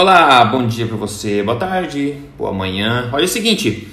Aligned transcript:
Olá, 0.00 0.42
bom 0.46 0.66
dia 0.66 0.86
para 0.86 0.96
você, 0.96 1.42
boa 1.42 1.58
tarde, 1.58 2.14
boa 2.38 2.54
manhã. 2.54 3.10
Olha 3.12 3.24
é 3.24 3.26
o 3.26 3.28
seguinte, 3.28 3.86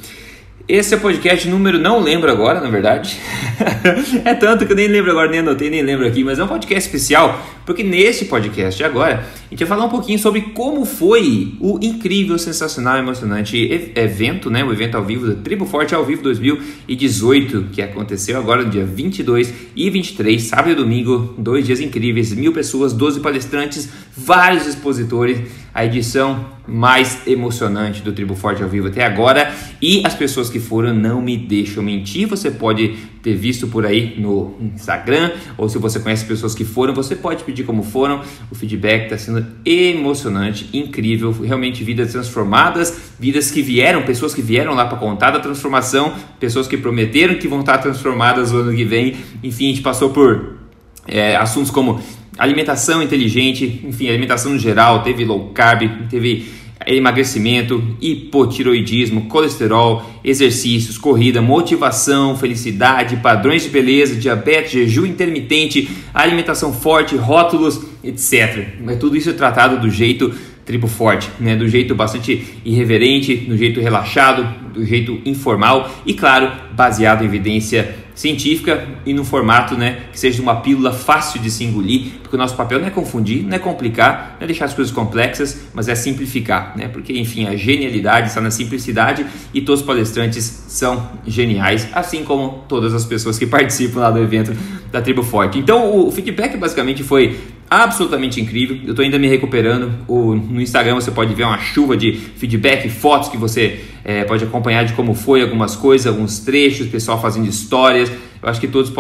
esse 0.66 0.94
é 0.94 0.98
o 0.98 1.02
podcast 1.02 1.46
número, 1.50 1.78
não 1.78 2.00
lembro 2.00 2.32
agora, 2.32 2.62
na 2.62 2.70
verdade. 2.70 3.20
é 4.24 4.34
tanto 4.34 4.66
que 4.66 4.72
eu 4.72 4.76
nem 4.78 4.88
lembro 4.88 5.12
agora, 5.12 5.30
nem 5.30 5.42
anotei, 5.42 5.70
nem 5.70 5.82
lembro 5.82 6.08
aqui, 6.08 6.24
mas 6.24 6.40
é 6.40 6.44
um 6.46 6.48
podcast 6.48 6.88
especial, 6.88 7.38
porque 7.68 7.84
nesse 7.84 8.26
podcast 8.26 8.82
agora 8.82 9.26
a 9.26 9.50
gente 9.50 9.60
vai 9.60 9.68
falar 9.68 9.84
um 9.84 9.90
pouquinho 9.90 10.18
sobre 10.18 10.40
como 10.40 10.86
foi 10.86 11.54
o 11.60 11.78
incrível, 11.82 12.40
sensacional, 12.40 12.98
emocionante 12.98 13.92
evento, 13.94 14.50
né? 14.50 14.64
O 14.64 14.72
evento 14.72 14.96
ao 14.96 15.04
vivo 15.04 15.28
da 15.28 15.36
Tribo 15.36 15.66
Forte 15.66 15.94
ao 15.94 16.06
Vivo 16.06 16.24
2018, 16.24 17.66
que 17.74 17.82
aconteceu 17.82 18.38
agora 18.38 18.64
no 18.64 18.70
dia 18.70 18.86
22 18.86 19.54
e 19.76 19.90
23, 19.90 20.42
sábado 20.42 20.72
e 20.72 20.76
domingo, 20.76 21.36
dois 21.38 21.66
dias 21.66 21.82
incríveis, 21.82 22.32
mil 22.32 22.54
pessoas, 22.54 22.94
12 22.94 23.20
palestrantes, 23.20 23.90
vários 24.16 24.66
expositores 24.66 25.38
a 25.78 25.86
edição 25.86 26.44
mais 26.68 27.28
emocionante 27.28 28.02
do 28.02 28.12
Tribo 28.12 28.34
Forte 28.34 28.64
ao 28.64 28.68
vivo 28.68 28.88
até 28.88 29.06
agora. 29.06 29.54
E 29.80 30.02
as 30.04 30.16
pessoas 30.16 30.50
que 30.50 30.60
foram 30.60 30.92
não 30.92 31.22
me 31.22 31.38
deixam 31.38 31.84
mentir. 31.84 32.28
Você 32.28 32.50
pode 32.50 32.98
ter 33.28 33.36
visto 33.36 33.68
por 33.68 33.86
aí 33.86 34.16
no 34.18 34.56
Instagram, 34.74 35.32
ou 35.58 35.68
se 35.68 35.78
você 35.78 36.00
conhece 36.00 36.24
pessoas 36.24 36.56
que 36.56 36.64
foram, 36.64 36.94
você 36.94 37.14
pode 37.14 37.44
pedir 37.44 37.66
como 37.66 37.84
foram. 37.84 38.22
O 38.50 38.56
feedback 38.56 39.04
está 39.04 39.18
sendo 39.18 39.46
emocionante, 39.66 40.70
incrível. 40.72 41.34
Realmente 41.34 41.84
vidas 41.84 42.14
transformadas, 42.14 43.12
vidas 43.20 43.52
que 43.52 43.62
vieram, 43.62 44.04
pessoas 44.04 44.34
que 44.34 44.42
vieram 44.42 44.74
lá 44.74 44.86
para 44.86 44.98
contar 44.98 45.32
da 45.32 45.42
transformação, 45.42 46.14
pessoas 46.40 46.70
que 46.70 46.78
prometeram 46.78 47.36
que 47.36 47.50
vão 47.50 47.60
estar 47.60 47.80
transformadas 47.80 48.54
no 48.54 48.60
ano 48.60 48.74
que 48.74 48.86
vem. 48.86 49.18
Enfim, 49.44 49.66
a 49.66 49.70
gente 49.72 49.82
passou 49.82 50.12
por 50.12 50.60
é, 51.06 51.36
assuntos 51.36 51.70
como 51.70 52.00
alimentação 52.38 53.04
inteligente, 53.04 53.82
enfim, 53.84 54.08
alimentação 54.08 54.54
no 54.54 54.60
geral, 54.60 55.04
teve 55.04 55.26
low 55.26 55.50
carb, 55.50 55.82
teve 56.10 56.48
emagrecimento, 56.96 57.84
hipotiroidismo, 58.02 59.26
colesterol, 59.26 60.10
exercícios, 60.24 60.98
corrida, 60.98 61.42
motivação, 61.42 62.38
felicidade, 62.38 63.18
padrões 63.18 63.64
de 63.64 63.70
beleza, 63.70 64.16
diabetes, 64.16 64.72
jejum 64.72 65.06
intermitente, 65.06 65.90
alimentação 66.14 66.72
forte, 66.72 67.16
rótulos, 67.16 67.82
etc. 68.04 68.68
Mas 68.84 68.98
tudo 68.98 69.18
isso 69.18 69.30
é 69.30 69.34
tratado 69.34 69.80
do 69.80 69.90
jeito 69.90 70.34
tribo 70.66 70.88
forte, 70.88 71.30
né? 71.40 71.56
do 71.56 71.68
jeito 71.68 71.96
bastante 71.96 72.60
irreverente, 72.66 73.36
do 73.36 73.58
jeito 73.58 73.80
relaxado, 73.80 74.46
do 74.74 74.86
jeito 74.86 75.20
informal 75.26 75.90
e, 76.06 76.14
claro, 76.14 76.52
baseado 76.74 77.24
em 77.24 77.26
evidência 77.26 77.96
científica 78.18 78.84
e 79.06 79.14
no 79.14 79.24
formato 79.24 79.78
né, 79.78 80.06
que 80.12 80.20
seja 80.20 80.42
uma 80.42 80.56
pílula 80.56 80.92
fácil 80.92 81.40
de 81.40 81.52
se 81.52 81.64
engolir, 81.64 82.14
porque 82.24 82.36
o 82.36 82.40
nosso 82.40 82.56
papel 82.56 82.80
não 82.80 82.88
é 82.88 82.90
confundir, 82.90 83.44
não 83.44 83.56
é 83.56 83.60
complicar, 83.60 84.38
não 84.40 84.44
é 84.44 84.48
deixar 84.48 84.66
as 84.66 84.74
coisas 84.74 84.92
complexas, 84.92 85.68
mas 85.72 85.88
é 85.88 85.94
simplificar, 85.94 86.76
né? 86.76 86.88
porque 86.88 87.14
enfim, 87.14 87.46
a 87.46 87.56
genialidade 87.56 88.30
está 88.30 88.42
na 88.42 88.50
simplicidade 88.50 89.24
e 89.54 89.62
todos 89.62 89.82
os 89.82 89.86
palestrantes 89.86 90.66
são 90.68 91.12
geniais, 91.28 91.88
assim 91.94 92.24
como 92.24 92.66
todas 92.68 92.92
as 92.96 93.06
pessoas 93.06 93.38
que 93.38 93.46
participam 93.48 94.00
lá 94.00 94.10
do 94.10 94.18
evento 94.18 94.52
da 94.92 95.00
Tribo 95.00 95.22
Forte. 95.22 95.60
Então 95.60 96.08
o 96.08 96.12
feedback 96.12 96.58
basicamente 96.58 97.04
foi 97.04 97.38
absolutamente 97.70 98.40
incrível. 98.40 98.78
Eu 98.84 98.92
estou 98.92 99.04
ainda 99.04 99.20
me 99.20 99.28
recuperando. 99.28 99.92
O, 100.08 100.36
no 100.36 100.62
Instagram 100.62 100.96
você 100.96 101.12
pode 101.12 101.34
ver 101.34 101.44
uma 101.44 101.60
chuva 101.60 101.96
de 101.96 102.14
feedback, 102.14 102.90
fotos 102.90 103.30
que 103.30 103.38
você 103.38 103.82
é, 104.04 104.24
pode 104.24 104.44
acompanhar 104.44 104.84
de 104.86 104.94
como 104.94 105.14
foi 105.14 105.42
algumas 105.42 105.76
coisas, 105.76 106.08
alguns 106.08 106.40
trechos, 106.40 106.88
pessoal 106.88 107.22
fazendo 107.22 107.48
histórias. 107.48 108.12
Eu 108.42 108.50
acho 108.50 108.60
que 108.62 108.68
todos 108.68 108.92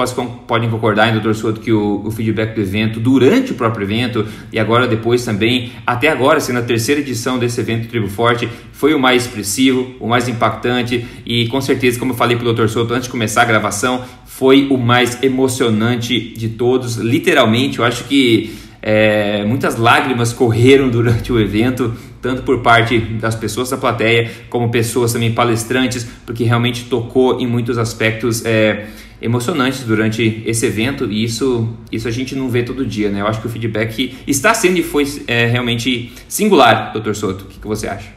podem 0.48 0.70
concordar, 0.70 1.08
hein, 1.14 1.22
Dr. 1.22 1.34
Souto, 1.34 1.62
que 1.62 1.72
o, 1.72 2.02
o, 2.04 2.12
feedback 2.12 2.56
do 2.56 2.62
evento, 2.62 3.00
durante 3.00 3.52
o 3.52 3.56
próprio 3.56 3.86
evento 3.86 4.26
e 4.52 4.60
agora 4.60 4.88
depois 4.88 5.24
também, 5.24 5.72
até 5.86 6.10
agora, 6.10 6.40
sendo 6.40 6.60
a 6.60 6.64
terceira 6.64 7.02
edição 7.02 7.38
desse 7.38 7.62
evento 7.62 7.88
Tribo 7.88 8.08
Forte, 8.08 8.50
foi 8.72 8.94
o 8.94 9.00
mais 9.00 9.26
expressivo, 9.26 9.96
o 10.00 10.08
mais 10.08 10.28
impactante 10.28 11.06
e 11.26 11.48
com 11.50 11.62
certeza, 11.62 12.00
como 12.00 12.14
eu 12.14 12.16
falei 12.18 12.36
para 12.36 12.50
o 12.50 12.54
Dr. 12.54 12.68
Souto 12.68 12.94
antes 12.94 13.06
de 13.06 13.12
começar 13.12 13.44
a 13.44 13.46
gravação, 13.46 14.04
foi 14.38 14.68
o 14.70 14.78
mais 14.78 15.24
emocionante 15.24 16.20
de 16.20 16.50
todos. 16.50 16.98
Literalmente, 16.98 17.80
eu 17.80 17.86
acho 17.86 18.04
que 18.04 18.56
é, 18.84 19.44
muitas 19.44 19.78
lágrimas 19.78 20.32
correram 20.32 20.90
durante 20.92 21.34
o 21.34 21.40
evento, 21.40 21.92
tanto 22.22 22.44
por 22.44 22.62
parte 22.62 23.00
das 23.00 23.34
pessoas 23.34 23.72
da 23.72 23.78
plateia, 23.78 24.30
como 24.48 24.70
pessoas 24.70 25.12
também 25.12 25.32
palestrantes, 25.34 26.08
porque 26.24 26.44
realmente 26.44 26.84
tocou 26.84 27.40
em 27.40 27.48
muitos 27.48 27.80
aspectos 27.80 28.46
é, 28.46 28.86
emocionantes 29.20 29.84
durante 29.84 30.44
esse 30.46 30.68
evento 30.68 31.12
e 31.12 31.24
isso, 31.24 31.68
isso 31.92 32.08
a 32.08 32.12
gente 32.12 32.36
não 32.36 32.48
vê 32.48 32.62
todo 32.62 32.86
dia, 32.86 33.10
né? 33.10 33.22
Eu 33.22 33.28
acho 33.28 33.42
que 33.42 33.48
o 33.48 33.50
feedback 33.50 34.16
está 34.28 34.54
sendo 34.54 34.78
e 34.78 34.84
foi 34.84 35.04
é, 35.26 35.48
realmente 35.48 36.14
singular, 36.28 36.94
Dr. 36.94 37.16
Soto. 37.16 37.46
O 37.46 37.48
que, 37.48 37.60
que 37.60 37.68
você 37.68 37.88
acha? 37.88 38.10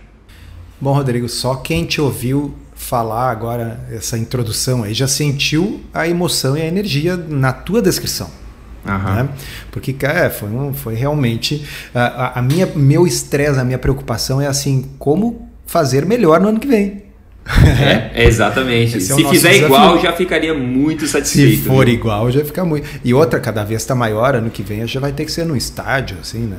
Bom, 0.78 0.92
Rodrigo, 0.92 1.30
só 1.30 1.54
quem 1.56 1.86
te 1.86 1.98
ouviu 1.98 2.54
falar 2.80 3.30
agora 3.30 3.78
essa 3.92 4.16
introdução 4.16 4.82
aí 4.82 4.94
já 4.94 5.06
sentiu 5.06 5.82
a 5.92 6.08
emoção 6.08 6.56
e 6.56 6.62
a 6.62 6.66
energia 6.66 7.14
na 7.14 7.52
tua 7.52 7.82
descrição. 7.82 8.30
Uhum. 8.84 9.14
Né? 9.14 9.28
Porque 9.70 9.94
é, 10.00 10.30
foi, 10.30 10.48
um, 10.48 10.72
foi 10.72 10.94
realmente 10.94 11.64
a, 11.94 12.38
a 12.38 12.42
minha 12.42 12.66
meu 12.66 13.06
estresse, 13.06 13.60
a 13.60 13.64
minha 13.64 13.78
preocupação 13.78 14.40
é 14.40 14.46
assim 14.46 14.90
como 14.98 15.48
fazer 15.66 16.06
melhor 16.06 16.40
no 16.40 16.48
ano 16.48 16.58
que 16.58 16.66
vem. 16.66 17.09
É, 18.14 18.26
exatamente. 18.26 18.96
É 18.96 19.00
Se 19.00 19.14
fizer 19.24 19.50
desafio. 19.50 19.66
igual, 19.66 20.00
já 20.00 20.12
ficaria 20.12 20.54
muito 20.54 21.06
satisfeito. 21.06 21.62
Se 21.62 21.68
for 21.68 21.88
igual, 21.88 22.30
já 22.30 22.44
fica 22.44 22.64
muito. 22.64 22.86
E 23.04 23.12
outra, 23.14 23.40
cada 23.40 23.64
vez 23.64 23.82
está 23.82 23.94
maior, 23.94 24.34
ano 24.34 24.50
que 24.50 24.62
vem 24.62 24.86
já 24.86 25.00
vai 25.00 25.12
ter 25.12 25.24
que 25.24 25.32
ser 25.32 25.44
no 25.44 25.56
estádio, 25.56 26.18
assim, 26.20 26.40
né? 26.40 26.58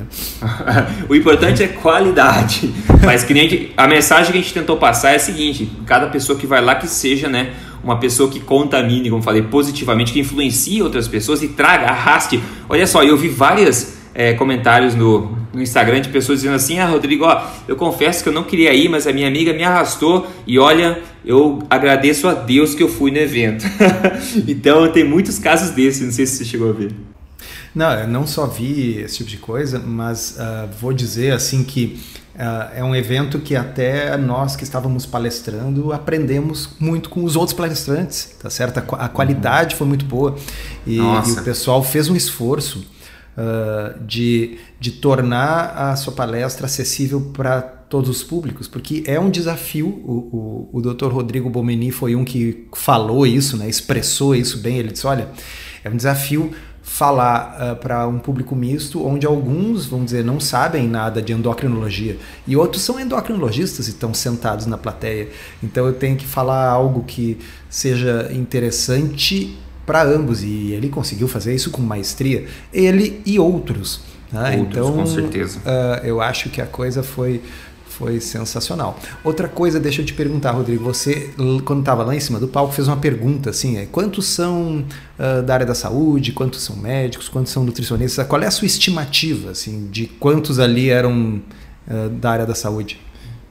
o 1.08 1.14
importante 1.14 1.62
é 1.62 1.68
qualidade. 1.68 2.72
Mas 3.04 3.24
que 3.24 3.32
nem 3.32 3.46
a, 3.46 3.50
gente, 3.50 3.72
a 3.76 3.88
mensagem 3.88 4.32
que 4.32 4.38
a 4.38 4.40
gente 4.40 4.54
tentou 4.54 4.76
passar 4.76 5.12
é 5.12 5.16
a 5.16 5.20
seguinte: 5.20 5.70
cada 5.86 6.06
pessoa 6.06 6.38
que 6.38 6.46
vai 6.46 6.62
lá 6.62 6.74
que 6.74 6.88
seja, 6.88 7.28
né? 7.28 7.50
Uma 7.82 7.98
pessoa 7.98 8.30
que 8.30 8.38
contamine, 8.38 9.10
como 9.10 9.22
falei, 9.22 9.42
positivamente, 9.42 10.12
que 10.12 10.20
influencie 10.20 10.80
outras 10.82 11.08
pessoas 11.08 11.42
e 11.42 11.48
traga, 11.48 11.86
arraste. 11.86 12.40
Olha 12.68 12.86
só, 12.86 13.02
eu 13.02 13.16
vi 13.16 13.28
várias 13.28 13.96
é, 14.14 14.34
comentários 14.34 14.94
no, 14.94 15.36
no 15.52 15.62
Instagram 15.62 16.00
de 16.00 16.08
pessoas 16.08 16.40
dizendo 16.40 16.56
assim: 16.56 16.78
Ah, 16.78 16.86
Rodrigo, 16.86 17.24
ó, 17.24 17.46
eu 17.68 17.76
confesso 17.76 18.22
que 18.22 18.28
eu 18.28 18.32
não 18.32 18.44
queria 18.44 18.72
ir, 18.72 18.88
mas 18.88 19.06
a 19.06 19.12
minha 19.12 19.28
amiga 19.28 19.52
me 19.52 19.62
arrastou 19.62 20.26
e 20.46 20.58
olha, 20.58 21.00
eu 21.24 21.62
agradeço 21.68 22.28
a 22.28 22.34
Deus 22.34 22.74
que 22.74 22.82
eu 22.82 22.88
fui 22.88 23.10
no 23.10 23.18
evento. 23.18 23.64
então 24.48 24.90
tem 24.90 25.04
muitos 25.04 25.38
casos 25.38 25.70
desses, 25.70 26.02
não 26.02 26.12
sei 26.12 26.26
se 26.26 26.36
você 26.36 26.44
chegou 26.44 26.70
a 26.70 26.72
ver. 26.72 26.92
Não, 27.74 27.90
eu 27.92 28.06
não 28.06 28.26
só 28.26 28.46
vi 28.46 28.98
esse 28.98 29.18
tipo 29.18 29.30
de 29.30 29.38
coisa, 29.38 29.78
mas 29.78 30.36
uh, 30.38 30.68
vou 30.78 30.92
dizer 30.92 31.32
assim 31.32 31.64
que 31.64 31.98
uh, 32.34 32.70
é 32.76 32.84
um 32.84 32.94
evento 32.94 33.38
que 33.38 33.56
até 33.56 34.14
nós 34.18 34.54
que 34.54 34.62
estávamos 34.62 35.06
palestrando 35.06 35.90
aprendemos 35.90 36.70
muito 36.78 37.08
com 37.08 37.24
os 37.24 37.34
outros 37.34 37.56
palestrantes, 37.56 38.36
tá 38.42 38.50
certo? 38.50 38.78
A, 38.78 39.06
a 39.06 39.08
qualidade 39.08 39.74
uhum. 39.74 39.78
foi 39.78 39.86
muito 39.86 40.04
boa 40.04 40.36
e, 40.86 40.96
e, 40.96 41.00
o 41.00 41.42
pessoal 41.42 41.82
fez 41.82 42.10
um 42.10 42.16
esforço 42.16 42.84
uh, 43.36 44.02
de, 44.04 44.58
de 44.78 44.92
tornar 44.92 45.76
a 45.76 45.96
sua 45.96 46.12
palestra 46.12 46.66
acessível 46.66 47.20
para 47.32 47.60
todos 47.62 48.08
os 48.08 48.22
públicos, 48.22 48.68
porque 48.68 49.02
é 49.06 49.20
um 49.20 49.30
desafio. 49.30 49.86
O, 49.86 50.68
o, 50.72 50.78
o 50.78 50.80
Dr. 50.80 51.08
Rodrigo 51.08 51.50
Bomeni 51.50 51.90
foi 51.90 52.14
um 52.14 52.24
que 52.24 52.66
falou 52.74 53.26
isso, 53.26 53.56
né, 53.56 53.68
expressou 53.68 54.34
isso 54.34 54.58
bem. 54.58 54.78
Ele 54.78 54.92
disse: 54.92 55.06
olha, 55.06 55.28
é 55.84 55.90
um 55.90 55.96
desafio 55.96 56.52
falar 56.82 57.56
uh, 57.72 57.76
para 57.76 58.06
um 58.08 58.18
público 58.18 58.56
misto, 58.56 59.06
onde 59.06 59.24
alguns, 59.24 59.86
vamos 59.86 60.06
dizer, 60.06 60.24
não 60.24 60.40
sabem 60.40 60.88
nada 60.88 61.22
de 61.22 61.32
endocrinologia 61.32 62.18
e 62.46 62.56
outros 62.56 62.82
são 62.82 62.98
endocrinologistas 62.98 63.86
e 63.86 63.90
estão 63.90 64.12
sentados 64.12 64.66
na 64.66 64.76
plateia. 64.76 65.28
Então 65.62 65.86
eu 65.86 65.92
tenho 65.92 66.16
que 66.16 66.26
falar 66.26 66.68
algo 66.68 67.04
que 67.04 67.38
seja 67.70 68.28
interessante 68.32 69.56
para 69.86 70.02
ambos 70.02 70.42
e 70.42 70.72
ele 70.72 70.88
conseguiu 70.88 71.28
fazer 71.28 71.54
isso 71.54 71.70
com 71.70 71.82
maestria. 71.82 72.46
Ele 72.72 73.20
e 73.26 73.38
outros. 73.38 74.00
Né? 74.30 74.58
Outros, 74.58 74.76
então, 74.76 74.92
com 74.92 75.06
certeza. 75.06 75.58
Uh, 75.60 76.06
eu 76.06 76.20
acho 76.20 76.48
que 76.50 76.60
a 76.60 76.66
coisa 76.66 77.02
foi 77.02 77.42
foi 77.92 78.20
sensacional. 78.20 78.98
Outra 79.22 79.46
coisa, 79.48 79.78
deixa 79.78 80.00
eu 80.00 80.06
te 80.06 80.14
perguntar, 80.14 80.52
Rodrigo, 80.52 80.82
você 80.82 81.30
quando 81.64 81.80
estava 81.80 82.02
lá 82.02 82.16
em 82.16 82.20
cima 82.20 82.40
do 82.40 82.48
palco 82.48 82.72
fez 82.72 82.88
uma 82.88 82.96
pergunta 82.96 83.50
assim, 83.50 83.76
é, 83.76 83.86
quantos 83.86 84.26
são 84.26 84.84
uh, 85.18 85.42
da 85.42 85.54
área 85.54 85.66
da 85.66 85.74
saúde, 85.74 86.32
quantos 86.32 86.62
são 86.62 86.74
médicos, 86.74 87.28
quantos 87.28 87.52
são 87.52 87.62
nutricionistas? 87.64 88.26
Qual 88.26 88.40
é 88.42 88.46
a 88.46 88.50
sua 88.50 88.66
estimativa 88.66 89.50
assim 89.50 89.88
de 89.90 90.06
quantos 90.06 90.58
ali 90.58 90.88
eram 90.88 91.42
uh, 91.86 92.08
da 92.08 92.30
área 92.30 92.46
da 92.46 92.54
saúde? 92.54 92.98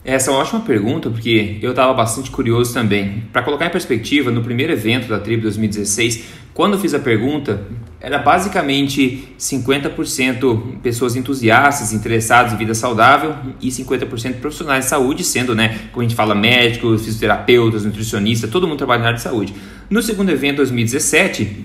Essa 0.04 0.32
é 0.32 0.34
uma 0.34 0.40
ótima 0.40 0.62
pergunta, 0.62 1.12
porque 1.12 1.60
eu 1.62 1.72
estava 1.72 1.94
bastante 1.94 2.32
curioso 2.32 2.74
também. 2.74 3.24
Para 3.32 3.44
colocar 3.44 3.68
em 3.68 3.70
perspectiva, 3.70 4.32
no 4.32 4.42
primeiro 4.42 4.74
evento 4.74 5.08
da 5.08 5.20
Tribo 5.20 5.44
2016, 5.44 6.24
quando 6.56 6.74
eu 6.74 6.80
fiz 6.80 6.96
a 6.96 7.00
pergunta, 7.00 7.62
era 8.00 8.18
basicamente 8.18 9.36
50% 9.38 10.80
pessoas 10.82 11.16
entusiastas, 11.16 11.94
interessadas 11.94 12.54
em 12.54 12.58
vida 12.58 12.74
saudável 12.74 13.36
e 13.62 13.70
50% 13.70 14.40
profissionais 14.40 14.86
de 14.86 14.90
saúde, 14.90 15.24
sendo, 15.24 15.54
né, 15.54 15.80
como 15.92 16.02
a 16.02 16.08
gente 16.08 16.16
fala, 16.16 16.34
médicos, 16.34 17.06
fisioterapeutas, 17.06 17.86
nutricionistas, 17.86 18.50
todo 18.50 18.68
mundo 18.68 18.80
trabalha 18.80 19.02
na 19.02 19.08
área 19.10 19.18
de 19.18 19.24
saúde. 19.24 19.54
No 19.88 20.02
segundo 20.02 20.32
evento, 20.32 20.58
2017, 20.58 21.64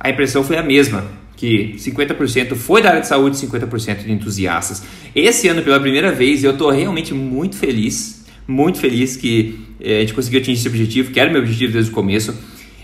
a 0.00 0.08
impressão 0.08 0.42
foi 0.42 0.56
a 0.56 0.62
mesma. 0.62 1.04
Que 1.36 1.74
50% 1.76 2.54
foi 2.54 2.82
da 2.82 2.90
área 2.90 3.00
de 3.00 3.08
saúde, 3.08 3.36
50% 3.36 4.04
de 4.04 4.12
entusiastas. 4.12 4.82
Esse 5.14 5.48
ano, 5.48 5.62
pela 5.62 5.80
primeira 5.80 6.12
vez, 6.12 6.44
eu 6.44 6.52
estou 6.52 6.70
realmente 6.70 7.12
muito 7.12 7.56
feliz, 7.56 8.24
muito 8.46 8.78
feliz 8.78 9.16
que 9.16 9.58
é, 9.80 9.98
a 9.98 10.00
gente 10.00 10.14
conseguiu 10.14 10.40
atingir 10.40 10.60
esse 10.60 10.68
objetivo, 10.68 11.12
que 11.12 11.20
era 11.20 11.30
meu 11.30 11.40
objetivo 11.40 11.72
desde 11.72 11.90
o 11.90 11.94
começo, 11.94 12.34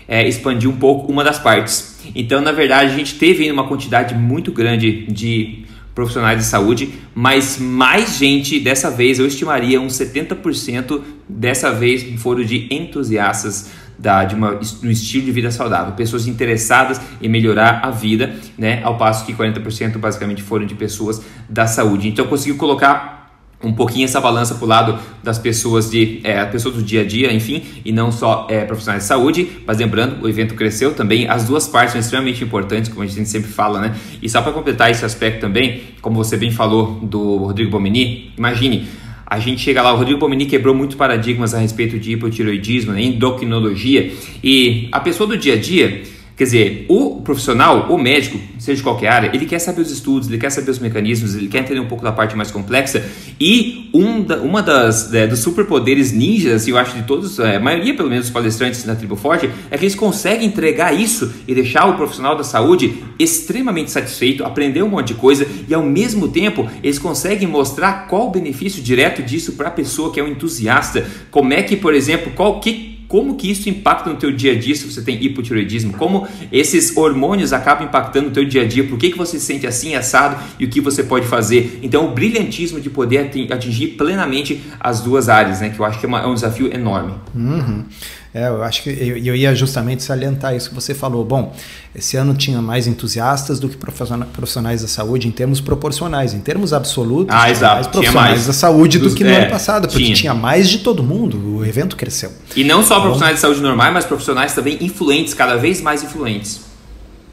é, 0.07 0.27
expandir 0.27 0.69
um 0.69 0.75
pouco 0.75 1.11
uma 1.11 1.23
das 1.23 1.39
partes. 1.39 1.99
Então, 2.13 2.41
na 2.41 2.51
verdade, 2.51 2.93
a 2.93 2.97
gente 2.97 3.15
teve 3.15 3.49
uma 3.49 3.67
quantidade 3.67 4.13
muito 4.13 4.51
grande 4.51 5.05
de 5.07 5.65
profissionais 5.93 6.39
de 6.39 6.45
saúde, 6.45 6.89
mas 7.13 7.57
mais 7.59 8.17
gente, 8.17 8.59
dessa 8.59 8.89
vez 8.89 9.19
eu 9.19 9.27
estimaria 9.27 9.79
uns 9.79 9.93
70% 9.93 11.01
dessa 11.27 11.71
vez 11.71 12.03
foram 12.21 12.43
de 12.43 12.67
entusiastas 12.71 13.71
da, 14.01 14.23
de 14.23 14.35
uma, 14.35 14.59
um 14.83 14.89
estilo 14.89 15.25
de 15.25 15.31
vida 15.31 15.51
saudável, 15.51 15.93
pessoas 15.93 16.27
interessadas 16.27 16.99
em 17.21 17.29
melhorar 17.29 17.81
a 17.83 17.91
vida, 17.91 18.35
né, 18.57 18.81
ao 18.83 18.97
passo 18.97 19.25
que 19.25 19.33
40% 19.33 19.97
basicamente 19.97 20.41
foram 20.41 20.65
de 20.65 20.73
pessoas 20.73 21.21
da 21.47 21.67
saúde. 21.67 22.07
Então 22.07 22.25
conseguiu 22.27 22.57
colocar 22.57 23.21
um 23.63 23.71
pouquinho 23.71 24.05
essa 24.05 24.19
balança 24.19 24.55
para 24.55 24.65
o 24.65 24.67
lado 24.67 24.99
das 25.23 25.37
pessoas 25.37 25.91
de 25.91 26.19
é, 26.23 26.43
pessoas 26.45 26.75
do 26.75 26.81
dia 26.81 27.01
a 27.01 27.05
dia, 27.05 27.31
enfim, 27.31 27.63
e 27.85 27.91
não 27.91 28.11
só 28.11 28.47
é, 28.49 28.65
profissionais 28.65 29.03
de 29.03 29.07
saúde. 29.07 29.59
Mas 29.67 29.77
lembrando, 29.77 30.23
o 30.23 30.27
evento 30.27 30.55
cresceu 30.55 30.95
também. 30.95 31.27
As 31.27 31.45
duas 31.45 31.67
partes 31.67 31.91
são 31.91 32.01
extremamente 32.01 32.43
importantes, 32.43 32.91
como 32.91 33.03
a 33.03 33.07
gente 33.07 33.29
sempre 33.29 33.51
fala, 33.51 33.79
né? 33.79 33.95
E 34.19 34.27
só 34.27 34.41
para 34.41 34.51
completar 34.51 34.89
esse 34.89 35.05
aspecto 35.05 35.39
também, 35.39 35.81
como 36.01 36.15
você 36.15 36.37
bem 36.37 36.51
falou 36.51 36.99
do 37.03 37.37
Rodrigo 37.37 37.69
Bomini, 37.69 38.33
imagine 38.35 38.87
a 39.31 39.39
gente 39.39 39.61
chega 39.61 39.81
lá, 39.81 39.93
o 39.93 39.95
Rodrigo 39.95 40.19
Bomini 40.19 40.45
quebrou 40.45 40.75
muitos 40.75 40.97
paradigmas 40.97 41.53
a 41.53 41.59
respeito 41.59 41.97
de 41.97 42.11
hipotiroidismo, 42.11 42.91
né, 42.91 43.01
endocrinologia, 43.01 44.11
e 44.43 44.89
a 44.91 44.99
pessoa 44.99 45.25
do 45.25 45.37
dia 45.37 45.53
a 45.53 45.57
dia 45.57 46.03
Quer 46.41 46.45
dizer, 46.45 46.85
o 46.89 47.21
profissional, 47.21 47.93
o 47.93 47.99
médico, 47.99 48.39
seja 48.57 48.77
de 48.77 48.81
qualquer 48.81 49.09
área, 49.09 49.29
ele 49.31 49.45
quer 49.45 49.59
saber 49.59 49.81
os 49.81 49.91
estudos, 49.91 50.27
ele 50.27 50.39
quer 50.39 50.49
saber 50.49 50.71
os 50.71 50.79
mecanismos, 50.79 51.35
ele 51.35 51.47
quer 51.47 51.59
entender 51.59 51.79
um 51.79 51.85
pouco 51.85 52.03
da 52.03 52.11
parte 52.11 52.35
mais 52.35 52.49
complexa. 52.49 53.05
E 53.39 53.91
um 53.93 54.23
da, 54.23 54.37
uma 54.37 54.63
das 54.63 55.13
é, 55.13 55.27
dos 55.27 55.37
superpoderes 55.37 56.11
ninjas, 56.11 56.67
eu 56.67 56.79
acho 56.79 56.97
de 56.97 57.03
todos, 57.03 57.37
é, 57.37 57.57
a 57.57 57.59
maioria 57.59 57.93
pelo 57.93 58.09
menos 58.09 58.25
dos 58.25 58.33
palestrantes 58.33 58.83
na 58.85 58.95
Tribo 58.95 59.15
Forte, 59.15 59.51
é 59.69 59.77
que 59.77 59.83
eles 59.83 59.93
conseguem 59.93 60.47
entregar 60.47 60.99
isso 60.99 61.31
e 61.47 61.53
deixar 61.53 61.85
o 61.85 61.95
profissional 61.95 62.35
da 62.35 62.43
saúde 62.43 63.03
extremamente 63.19 63.91
satisfeito, 63.91 64.43
aprender 64.43 64.81
um 64.81 64.89
monte 64.89 65.09
de 65.09 65.13
coisa 65.13 65.45
e 65.69 65.73
ao 65.75 65.83
mesmo 65.83 66.27
tempo 66.27 66.67
eles 66.81 66.97
conseguem 66.97 67.47
mostrar 67.47 68.07
qual 68.07 68.29
o 68.29 68.31
benefício 68.31 68.81
direto 68.81 69.21
disso 69.21 69.51
para 69.53 69.67
a 69.67 69.71
pessoa 69.71 70.11
que 70.11 70.19
é 70.19 70.23
um 70.23 70.27
entusiasta. 70.27 71.05
Como 71.29 71.53
é 71.53 71.61
que, 71.61 71.75
por 71.75 71.93
exemplo, 71.93 72.31
qual 72.35 72.59
que 72.59 72.90
como 73.11 73.35
que 73.35 73.51
isso 73.51 73.69
impacta 73.69 74.09
no 74.09 74.15
teu 74.15 74.31
dia 74.31 74.53
a 74.53 74.55
dia 74.57 74.73
se 74.73 74.89
você 74.89 75.01
tem 75.01 75.21
hipotiroidismo, 75.21 75.91
como 75.97 76.25
esses 76.49 76.95
hormônios 76.95 77.51
acabam 77.51 77.85
impactando 77.85 78.27
no 78.27 78.31
teu 78.33 78.45
dia 78.45 78.61
a 78.61 78.65
dia, 78.65 78.85
por 78.85 78.97
que, 78.97 79.11
que 79.11 79.17
você 79.17 79.37
se 79.37 79.45
sente 79.45 79.67
assim 79.67 79.95
assado 79.95 80.41
e 80.57 80.63
o 80.63 80.69
que 80.69 80.79
você 80.79 81.03
pode 81.03 81.27
fazer. 81.27 81.77
Então, 81.83 82.05
o 82.05 82.11
brilhantismo 82.11 82.79
de 82.79 82.89
poder 82.89 83.29
atingir 83.51 83.87
plenamente 83.97 84.61
as 84.79 85.01
duas 85.01 85.27
áreas, 85.27 85.59
né, 85.59 85.71
que 85.71 85.77
eu 85.77 85.83
acho 85.83 85.99
que 85.99 86.05
é, 86.05 86.07
uma, 86.07 86.21
é 86.21 86.25
um 86.25 86.33
desafio 86.33 86.73
enorme. 86.73 87.13
Uhum. 87.35 87.83
É, 88.33 88.47
eu 88.47 88.63
acho 88.63 88.83
que 88.83 88.89
eu, 88.89 89.17
eu, 89.17 89.35
ia 89.35 89.53
justamente 89.53 90.03
salientar 90.03 90.55
isso 90.55 90.69
que 90.69 90.75
você 90.75 90.93
falou. 90.93 91.25
Bom, 91.25 91.53
esse 91.93 92.15
ano 92.15 92.33
tinha 92.33 92.61
mais 92.61 92.87
entusiastas 92.87 93.59
do 93.59 93.67
que 93.67 93.75
profissionais 93.75 94.81
da 94.81 94.87
saúde 94.87 95.27
em 95.27 95.31
termos 95.31 95.59
proporcionais, 95.59 96.33
em 96.33 96.39
termos 96.39 96.71
absolutos, 96.71 97.35
ah, 97.37 97.49
exato. 97.51 97.75
mais 97.75 97.87
profissionais 97.87 98.31
mais 98.31 98.47
da 98.47 98.53
saúde 98.53 98.99
dos, 98.99 99.11
do 99.13 99.17
que 99.17 99.25
no 99.25 99.31
é, 99.31 99.41
ano 99.41 99.49
passado, 99.49 99.87
porque 99.89 100.03
tinha. 100.03 100.15
tinha. 100.15 100.33
mais 100.33 100.69
de 100.69 100.79
todo 100.79 101.03
mundo, 101.03 101.57
o 101.57 101.65
evento 101.65 101.97
cresceu. 101.97 102.31
E 102.55 102.63
não 102.63 102.81
só 102.81 103.01
profissionais 103.01 103.35
de 103.35 103.41
saúde 103.41 103.59
normais, 103.59 103.93
mas 103.93 104.05
profissionais 104.05 104.53
também 104.53 104.77
influentes, 104.79 105.33
cada 105.33 105.57
vez 105.57 105.81
mais 105.81 106.01
influentes. 106.01 106.61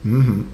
Uhum. 0.05 0.45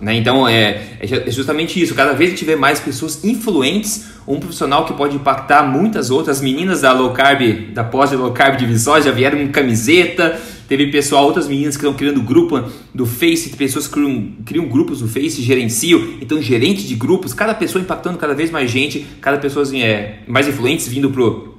Né? 0.00 0.16
Então 0.16 0.46
é, 0.46 0.98
é 1.00 1.30
justamente 1.30 1.80
isso. 1.80 1.94
Cada 1.94 2.12
vez 2.12 2.30
a 2.30 2.34
gente 2.34 2.44
vê 2.44 2.54
mais 2.56 2.80
pessoas 2.80 3.24
influentes, 3.24 4.06
um 4.26 4.38
profissional 4.38 4.84
que 4.84 4.92
pode 4.92 5.16
impactar 5.16 5.62
muitas 5.64 6.10
outras. 6.10 6.40
meninas 6.40 6.82
da 6.82 6.92
low 6.92 7.10
carb, 7.10 7.72
da 7.72 7.82
pós 7.82 8.12
low 8.12 8.30
carb 8.32 8.56
de 8.56 8.66
já 8.76 9.10
vieram 9.10 9.38
com 9.38 9.52
camiseta. 9.52 10.38
Teve 10.68 10.88
pessoal, 10.88 11.24
outras 11.24 11.48
meninas 11.48 11.78
que 11.78 11.82
estão 11.82 11.94
criando 11.94 12.20
grupo 12.20 12.62
do 12.94 13.06
Face, 13.06 13.48
pessoas 13.56 13.86
que 13.86 13.94
criam, 13.94 14.32
criam 14.44 14.68
grupos 14.68 15.00
no 15.00 15.08
Face, 15.08 15.40
gerenciam. 15.40 15.98
Então, 16.20 16.42
gerente 16.42 16.86
de 16.86 16.94
grupos, 16.94 17.32
cada 17.32 17.54
pessoa 17.54 17.80
impactando 17.80 18.18
cada 18.18 18.34
vez 18.34 18.50
mais 18.50 18.70
gente, 18.70 19.06
cada 19.18 19.38
pessoa 19.38 19.64
é, 19.74 20.18
mais 20.26 20.46
influentes 20.46 20.86
vindo 20.86 21.08
pro 21.08 21.57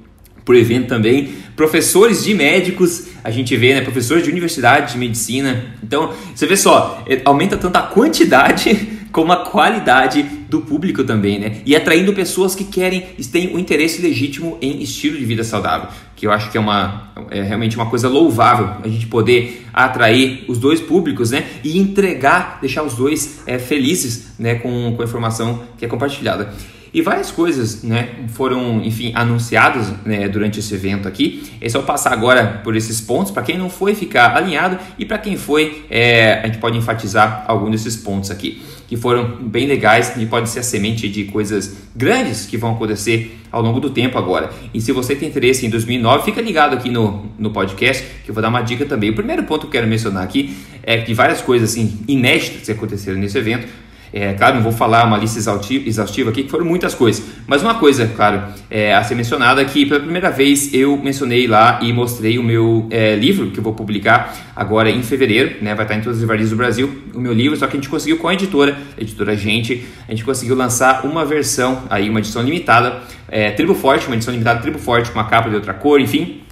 por 0.50 0.56
evento 0.56 0.88
também. 0.88 1.28
Professores 1.54 2.24
de 2.24 2.34
médicos, 2.34 3.06
a 3.22 3.30
gente 3.30 3.56
vê, 3.56 3.72
né? 3.72 3.82
Professores 3.82 4.24
de 4.24 4.30
universidade 4.30 4.94
de 4.94 4.98
medicina. 4.98 5.64
Então, 5.80 6.12
você 6.34 6.44
vê 6.44 6.56
só, 6.56 7.04
é, 7.08 7.20
aumenta 7.24 7.56
tanto 7.56 7.76
a 7.76 7.82
quantidade 7.82 8.74
como 9.12 9.30
a 9.30 9.44
qualidade 9.44 10.24
do 10.48 10.62
público 10.62 11.04
também, 11.04 11.38
né? 11.38 11.58
E 11.64 11.76
atraindo 11.76 12.12
pessoas 12.12 12.56
que 12.56 12.64
querem, 12.64 13.00
têm 13.30 13.54
um 13.54 13.60
interesse 13.60 14.02
legítimo 14.02 14.58
em 14.60 14.82
estilo 14.82 15.16
de 15.16 15.24
vida 15.24 15.44
saudável, 15.44 15.88
que 16.16 16.26
eu 16.26 16.32
acho 16.32 16.50
que 16.50 16.58
é 16.58 16.60
uma 16.60 17.12
é 17.30 17.42
realmente 17.42 17.76
uma 17.76 17.86
coisa 17.86 18.08
louvável 18.08 18.70
a 18.82 18.88
gente 18.88 19.06
poder 19.06 19.66
atrair 19.72 20.44
os 20.48 20.58
dois 20.58 20.80
públicos, 20.80 21.30
né? 21.30 21.44
E 21.62 21.78
entregar, 21.78 22.58
deixar 22.60 22.82
os 22.82 22.94
dois 22.94 23.42
é, 23.46 23.56
felizes, 23.56 24.32
né? 24.36 24.56
Com, 24.56 24.94
com 24.96 25.02
a 25.02 25.04
informação 25.04 25.62
que 25.78 25.84
é 25.84 25.88
compartilhada. 25.88 26.52
E 26.92 27.02
várias 27.02 27.30
coisas 27.30 27.82
né, 27.82 28.08
foram, 28.28 28.82
enfim, 28.82 29.12
anunciadas 29.14 29.92
né, 30.04 30.28
durante 30.28 30.58
esse 30.58 30.74
evento 30.74 31.06
aqui. 31.06 31.42
É 31.60 31.68
só 31.68 31.82
passar 31.82 32.12
agora 32.12 32.60
por 32.64 32.76
esses 32.76 33.00
pontos. 33.00 33.30
Para 33.30 33.42
quem 33.42 33.56
não 33.56 33.70
foi, 33.70 33.94
ficar 33.94 34.36
alinhado. 34.36 34.78
E 34.98 35.04
para 35.04 35.18
quem 35.18 35.36
foi, 35.36 35.84
é, 35.88 36.40
a 36.42 36.46
gente 36.46 36.58
pode 36.58 36.76
enfatizar 36.76 37.44
algum 37.46 37.70
desses 37.70 37.96
pontos 37.96 38.30
aqui, 38.30 38.60
que 38.88 38.96
foram 38.96 39.36
bem 39.42 39.66
legais 39.66 40.16
e 40.16 40.26
pode 40.26 40.48
ser 40.48 40.60
a 40.60 40.62
semente 40.64 41.08
de 41.08 41.24
coisas 41.24 41.76
grandes 41.94 42.46
que 42.46 42.56
vão 42.56 42.72
acontecer 42.72 43.38
ao 43.52 43.62
longo 43.62 43.78
do 43.78 43.90
tempo 43.90 44.18
agora. 44.18 44.50
E 44.74 44.80
se 44.80 44.90
você 44.90 45.14
tem 45.14 45.28
interesse 45.28 45.64
em 45.64 45.70
2009, 45.70 46.24
fica 46.24 46.40
ligado 46.40 46.74
aqui 46.74 46.90
no, 46.90 47.26
no 47.38 47.50
podcast, 47.50 48.04
que 48.24 48.30
eu 48.30 48.34
vou 48.34 48.42
dar 48.42 48.48
uma 48.48 48.62
dica 48.62 48.84
também. 48.84 49.10
O 49.10 49.14
primeiro 49.14 49.44
ponto 49.44 49.60
que 49.60 49.66
eu 49.66 49.70
quero 49.70 49.86
mencionar 49.86 50.24
aqui 50.24 50.56
é 50.82 50.98
que 50.98 51.14
várias 51.14 51.40
coisas 51.40 51.70
assim, 51.70 52.00
inéditas 52.08 52.66
que 52.66 52.72
aconteceram 52.72 53.18
nesse 53.18 53.38
evento 53.38 53.66
é, 54.12 54.32
claro, 54.32 54.56
não 54.56 54.62
vou 54.62 54.72
falar 54.72 55.04
uma 55.04 55.16
lista 55.16 55.38
exaustiva 55.38 56.30
aqui, 56.30 56.42
que 56.42 56.50
foram 56.50 56.64
muitas 56.64 56.94
coisas. 56.94 57.24
Mas 57.46 57.62
uma 57.62 57.74
coisa, 57.74 58.06
claro, 58.08 58.42
é, 58.70 58.94
a 58.94 59.02
ser 59.04 59.14
mencionada 59.14 59.64
que 59.64 59.86
pela 59.86 60.00
primeira 60.00 60.30
vez 60.30 60.74
eu 60.74 60.96
mencionei 60.96 61.46
lá 61.46 61.78
e 61.82 61.92
mostrei 61.92 62.38
o 62.38 62.42
meu 62.42 62.86
é, 62.90 63.14
livro 63.14 63.50
que 63.50 63.58
eu 63.58 63.62
vou 63.62 63.72
publicar 63.72 64.34
agora 64.54 64.90
em 64.90 65.02
fevereiro, 65.02 65.56
né? 65.62 65.74
Vai 65.74 65.84
estar 65.84 65.96
em 65.96 66.00
todas 66.00 66.16
as 66.16 66.20
livrarias 66.20 66.50
do 66.50 66.56
Brasil, 66.56 67.02
o 67.14 67.20
meu 67.20 67.32
livro, 67.32 67.56
só 67.56 67.66
que 67.66 67.76
a 67.76 67.80
gente 67.80 67.88
conseguiu 67.88 68.18
com 68.18 68.28
a 68.28 68.34
editora, 68.34 68.76
a 68.98 69.00
editora 69.00 69.36
Gente, 69.36 69.86
a 70.08 70.10
gente 70.10 70.24
conseguiu 70.24 70.56
lançar 70.56 71.06
uma 71.06 71.24
versão 71.24 71.84
aí, 71.88 72.10
uma 72.10 72.18
edição 72.18 72.42
limitada, 72.42 73.00
é, 73.28 73.50
Tribo 73.52 73.74
Forte, 73.74 74.06
uma 74.06 74.16
edição 74.16 74.32
limitada 74.32 74.60
Tribo 74.60 74.78
Forte, 74.78 75.10
com 75.10 75.18
uma 75.18 75.28
capa 75.28 75.48
de 75.48 75.54
outra 75.54 75.72
cor, 75.72 76.00
enfim, 76.00 76.42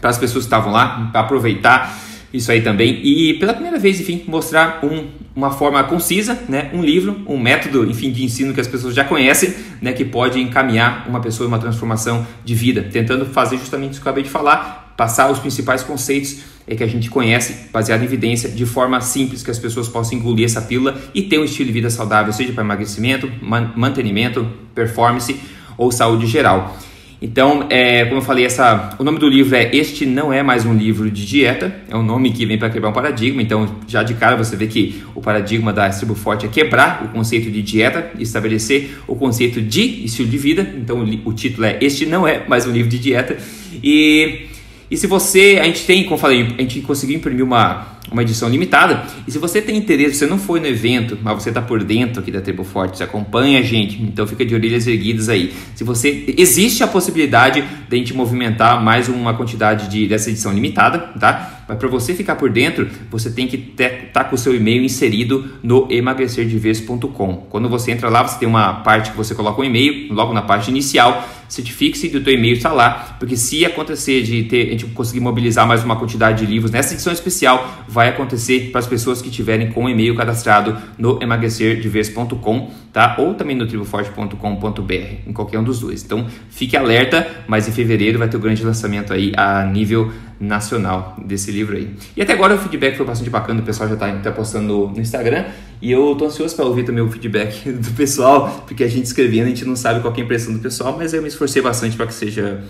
para 0.00 0.10
as 0.10 0.18
pessoas 0.18 0.44
que 0.44 0.46
estavam 0.46 0.72
lá, 0.72 1.08
para 1.10 1.20
aproveitar 1.22 2.07
isso 2.32 2.52
aí 2.52 2.60
também. 2.60 3.00
E 3.02 3.34
pela 3.34 3.54
primeira 3.54 3.78
vez, 3.78 4.00
enfim, 4.00 4.22
mostrar 4.26 4.84
um, 4.84 5.06
uma 5.34 5.50
forma 5.50 5.82
concisa, 5.84 6.38
né, 6.48 6.70
um 6.74 6.82
livro, 6.82 7.22
um 7.26 7.38
método, 7.38 7.88
enfim, 7.88 8.10
de 8.10 8.24
ensino 8.24 8.52
que 8.52 8.60
as 8.60 8.66
pessoas 8.66 8.94
já 8.94 9.04
conhecem, 9.04 9.54
né, 9.80 9.92
que 9.92 10.04
pode 10.04 10.40
encaminhar 10.40 11.08
uma 11.08 11.20
pessoa 11.20 11.46
em 11.46 11.48
uma 11.48 11.58
transformação 11.58 12.26
de 12.44 12.54
vida, 12.54 12.82
tentando 12.92 13.24
fazer 13.26 13.56
justamente 13.56 13.92
isso 13.92 14.00
que 14.00 14.06
eu 14.06 14.10
acabei 14.10 14.24
de 14.24 14.30
falar, 14.30 14.94
passar 14.96 15.30
os 15.30 15.38
principais 15.38 15.82
conceitos 15.82 16.40
é, 16.66 16.74
que 16.74 16.84
a 16.84 16.86
gente 16.86 17.08
conhece, 17.08 17.68
baseado 17.72 18.02
em 18.02 18.04
evidência, 18.04 18.50
de 18.50 18.66
forma 18.66 19.00
simples, 19.00 19.42
que 19.42 19.50
as 19.50 19.58
pessoas 19.58 19.88
possam 19.88 20.18
engolir 20.18 20.44
essa 20.44 20.60
pílula 20.60 21.00
e 21.14 21.22
ter 21.22 21.38
um 21.38 21.44
estilo 21.44 21.68
de 21.68 21.72
vida 21.72 21.88
saudável, 21.88 22.32
seja 22.32 22.52
para 22.52 22.62
emagrecimento, 22.62 23.30
mantenimento, 23.40 24.46
performance 24.74 25.40
ou 25.78 25.90
saúde 25.90 26.26
geral. 26.26 26.76
Então, 27.20 27.66
é, 27.68 28.04
como 28.04 28.18
eu 28.18 28.24
falei, 28.24 28.44
essa, 28.44 28.94
o 28.96 29.02
nome 29.02 29.18
do 29.18 29.28
livro 29.28 29.56
é 29.56 29.74
Este 29.74 30.06
Não 30.06 30.32
É 30.32 30.40
Mais 30.40 30.64
Um 30.64 30.72
Livro 30.72 31.10
de 31.10 31.26
Dieta, 31.26 31.74
é 31.88 31.96
um 31.96 32.02
nome 32.02 32.32
que 32.32 32.46
vem 32.46 32.56
para 32.56 32.70
quebrar 32.70 32.90
um 32.90 32.92
paradigma, 32.92 33.42
então 33.42 33.76
já 33.88 34.04
de 34.04 34.14
cara 34.14 34.36
você 34.36 34.54
vê 34.54 34.68
que 34.68 35.02
o 35.16 35.20
paradigma 35.20 35.72
da 35.72 35.90
Tribo 35.90 36.14
Forte 36.14 36.46
é 36.46 36.48
quebrar 36.48 37.04
o 37.04 37.08
conceito 37.08 37.50
de 37.50 37.60
dieta 37.60 38.12
estabelecer 38.20 39.00
o 39.08 39.16
conceito 39.16 39.60
de 39.60 40.04
estilo 40.04 40.28
de 40.28 40.38
vida, 40.38 40.74
então 40.76 41.00
o, 41.00 41.28
o 41.30 41.32
título 41.32 41.66
é 41.66 41.76
Este 41.80 42.06
Não 42.06 42.26
É 42.26 42.46
Mais 42.46 42.66
Um 42.68 42.70
Livro 42.70 42.88
de 42.88 43.00
Dieta, 43.00 43.36
e, 43.82 44.46
e 44.88 44.96
se 44.96 45.08
você, 45.08 45.58
a 45.60 45.64
gente 45.64 45.84
tem, 45.84 46.04
como 46.04 46.14
eu 46.14 46.18
falei, 46.18 46.54
a 46.56 46.62
gente 46.62 46.80
conseguiu 46.82 47.16
imprimir 47.16 47.44
uma 47.44 47.97
uma 48.10 48.22
edição 48.22 48.48
limitada. 48.48 49.04
E 49.26 49.32
se 49.32 49.38
você 49.38 49.60
tem 49.60 49.76
interesse, 49.76 50.16
você 50.16 50.26
não 50.26 50.38
foi 50.38 50.60
no 50.60 50.66
evento, 50.66 51.18
mas 51.22 51.42
você 51.42 51.50
está 51.50 51.60
por 51.60 51.82
dentro 51.82 52.20
aqui 52.20 52.30
da 52.30 52.40
Tribo 52.40 52.64
Forte, 52.64 52.98
você 52.98 53.04
acompanha 53.04 53.58
a 53.58 53.62
gente, 53.62 54.02
então 54.02 54.26
fica 54.26 54.44
de 54.44 54.54
orelhas 54.54 54.86
erguidas 54.86 55.28
aí. 55.28 55.52
Se 55.74 55.84
você 55.84 56.34
existe 56.36 56.82
a 56.82 56.86
possibilidade 56.86 57.62
de 57.62 57.96
a 57.96 57.98
gente 57.98 58.14
movimentar 58.14 58.82
mais 58.82 59.08
uma 59.08 59.34
quantidade 59.34 59.88
de, 59.88 60.06
dessa 60.06 60.30
edição 60.30 60.52
limitada, 60.52 60.98
tá? 61.18 61.64
Mas 61.68 61.76
para 61.76 61.88
você 61.88 62.14
ficar 62.14 62.36
por 62.36 62.48
dentro, 62.48 62.88
você 63.10 63.30
tem 63.30 63.46
que 63.46 63.56
estar 63.56 63.90
tá 64.12 64.24
com 64.24 64.34
o 64.34 64.38
seu 64.38 64.54
e-mail 64.54 64.82
inserido 64.82 65.50
no 65.62 65.86
emagrecerdeves.com. 65.90 67.46
Quando 67.50 67.68
você 67.68 67.90
entra 67.90 68.08
lá, 68.08 68.26
você 68.26 68.38
tem 68.38 68.48
uma 68.48 68.74
parte 68.80 69.10
que 69.10 69.16
você 69.16 69.34
coloca 69.34 69.60
o 69.60 69.62
um 69.62 69.66
e-mail, 69.66 70.12
logo 70.12 70.32
na 70.32 70.40
parte 70.40 70.70
inicial, 70.70 71.28
certifique-se 71.48 72.08
do 72.08 72.20
teu 72.20 72.34
e-mail 72.34 72.54
está 72.54 72.72
lá, 72.72 73.16
porque 73.18 73.36
se 73.36 73.64
acontecer 73.64 74.22
de 74.22 74.44
ter, 74.44 74.68
a 74.68 74.70
gente 74.70 74.86
conseguir 74.86 75.20
mobilizar 75.20 75.66
mais 75.66 75.82
uma 75.82 75.96
quantidade 75.96 76.44
de 76.44 76.50
livros 76.50 76.70
nessa 76.70 76.94
edição 76.94 77.12
especial, 77.12 77.84
vai 77.88 77.97
acontecer 78.06 78.70
para 78.70 78.78
as 78.78 78.86
pessoas 78.86 79.20
que 79.20 79.28
tiverem 79.28 79.72
com 79.72 79.86
o 79.86 79.88
e-mail 79.88 80.14
cadastrado 80.14 80.76
no 80.96 81.20
emagrecerdevez.com, 81.20 82.70
tá? 82.92 83.16
Ou 83.18 83.34
também 83.34 83.56
no 83.56 83.66
triboforte.com.br, 83.66 84.92
em 85.26 85.32
qualquer 85.32 85.58
um 85.58 85.64
dos 85.64 85.80
dois. 85.80 86.04
Então, 86.04 86.28
fique 86.48 86.76
alerta, 86.76 87.26
mas 87.48 87.66
em 87.66 87.72
fevereiro 87.72 88.20
vai 88.20 88.28
ter 88.28 88.36
o 88.36 88.38
um 88.38 88.42
grande 88.42 88.64
lançamento 88.64 89.12
aí 89.12 89.32
a 89.36 89.64
nível 89.64 90.12
nacional 90.40 91.16
desse 91.24 91.50
livro 91.50 91.76
aí. 91.76 91.90
E 92.16 92.22
até 92.22 92.32
agora 92.32 92.54
o 92.54 92.58
feedback 92.58 92.96
foi 92.96 93.04
bastante 93.04 93.30
bacana, 93.30 93.60
o 93.60 93.64
pessoal 93.64 93.88
já 93.88 93.94
está 93.94 94.12
tá 94.18 94.30
postando 94.30 94.88
no, 94.88 95.00
Instagram 95.00 95.46
e 95.82 95.90
eu 95.90 96.14
tô 96.16 96.26
ansioso 96.26 96.54
para 96.54 96.64
ouvir 96.64 96.84
também 96.84 97.02
o 97.02 97.10
feedback 97.10 97.70
do 97.72 97.90
pessoal, 97.92 98.64
porque 98.66 98.84
a 98.84 98.88
gente 98.88 99.06
escrevendo, 99.06 99.46
a 99.46 99.48
gente 99.48 99.64
não 99.64 99.74
sabe 99.74 100.00
qual 100.00 100.14
é 100.14 100.20
a 100.20 100.24
impressão 100.24 100.52
do 100.52 100.60
pessoal, 100.60 100.94
mas 100.96 101.12
eu 101.12 101.22
me 101.22 101.28
esforcei 101.28 101.60
bastante 101.60 101.96
para 101.96 102.06
que 102.06 102.14
seja, 102.14 102.62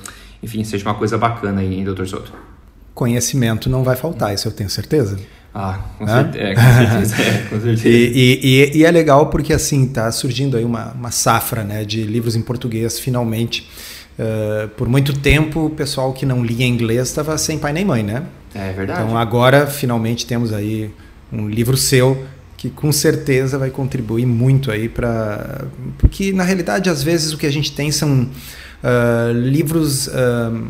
enfim, 0.42 0.64
seja 0.64 0.84
uma 0.84 0.94
coisa 0.94 1.18
bacana 1.18 1.60
aí, 1.60 1.74
hein, 1.74 1.84
doutor 1.84 2.06
Souto? 2.06 2.57
Conhecimento 2.98 3.70
não 3.70 3.84
vai 3.84 3.94
faltar, 3.94 4.34
isso 4.34 4.48
eu 4.48 4.50
tenho 4.50 4.68
certeza. 4.68 5.16
Ah, 5.54 5.78
com, 5.96 6.04
certe 6.04 6.36
é, 6.36 6.52
com 6.52 6.60
certeza. 6.60 7.22
É, 7.22 7.46
com 7.48 7.60
certeza. 7.62 7.88
e, 7.88 8.40
e, 8.42 8.78
e, 8.78 8.84
é 8.84 8.90
legal 8.90 9.28
porque 9.28 9.52
assim 9.52 9.86
tá 9.86 10.10
surgindo 10.10 10.56
aí 10.56 10.64
uma, 10.64 10.90
uma 10.94 11.12
safra 11.12 11.62
né, 11.62 11.84
de 11.84 12.02
livros 12.02 12.34
em 12.34 12.42
português 12.42 12.98
finalmente. 12.98 13.70
Uh, 14.18 14.66
por 14.70 14.88
muito 14.88 15.16
tempo 15.16 15.66
o 15.66 15.70
pessoal 15.70 16.12
que 16.12 16.26
não 16.26 16.44
lia 16.44 16.66
inglês 16.66 17.06
estava 17.06 17.38
sem 17.38 17.56
pai 17.56 17.72
nem 17.72 17.84
mãe, 17.84 18.02
né? 18.02 18.24
É 18.52 18.72
verdade. 18.72 19.00
Então 19.00 19.16
agora 19.16 19.68
finalmente 19.68 20.26
temos 20.26 20.52
aí 20.52 20.90
um 21.32 21.48
livro 21.48 21.76
seu 21.76 22.26
que 22.56 22.68
com 22.68 22.90
certeza 22.90 23.58
vai 23.58 23.70
contribuir 23.70 24.26
muito 24.26 24.72
aí 24.72 24.88
para 24.88 25.66
porque 25.98 26.32
na 26.32 26.42
realidade 26.42 26.90
às 26.90 27.00
vezes 27.00 27.32
o 27.32 27.38
que 27.38 27.46
a 27.46 27.52
gente 27.52 27.70
tem 27.70 27.92
são 27.92 28.22
uh, 28.22 29.32
livros 29.32 30.08
uh, 30.08 30.66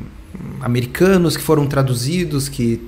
americanos 0.60 1.36
que 1.36 1.42
foram 1.42 1.66
traduzidos 1.66 2.48
que 2.48 2.80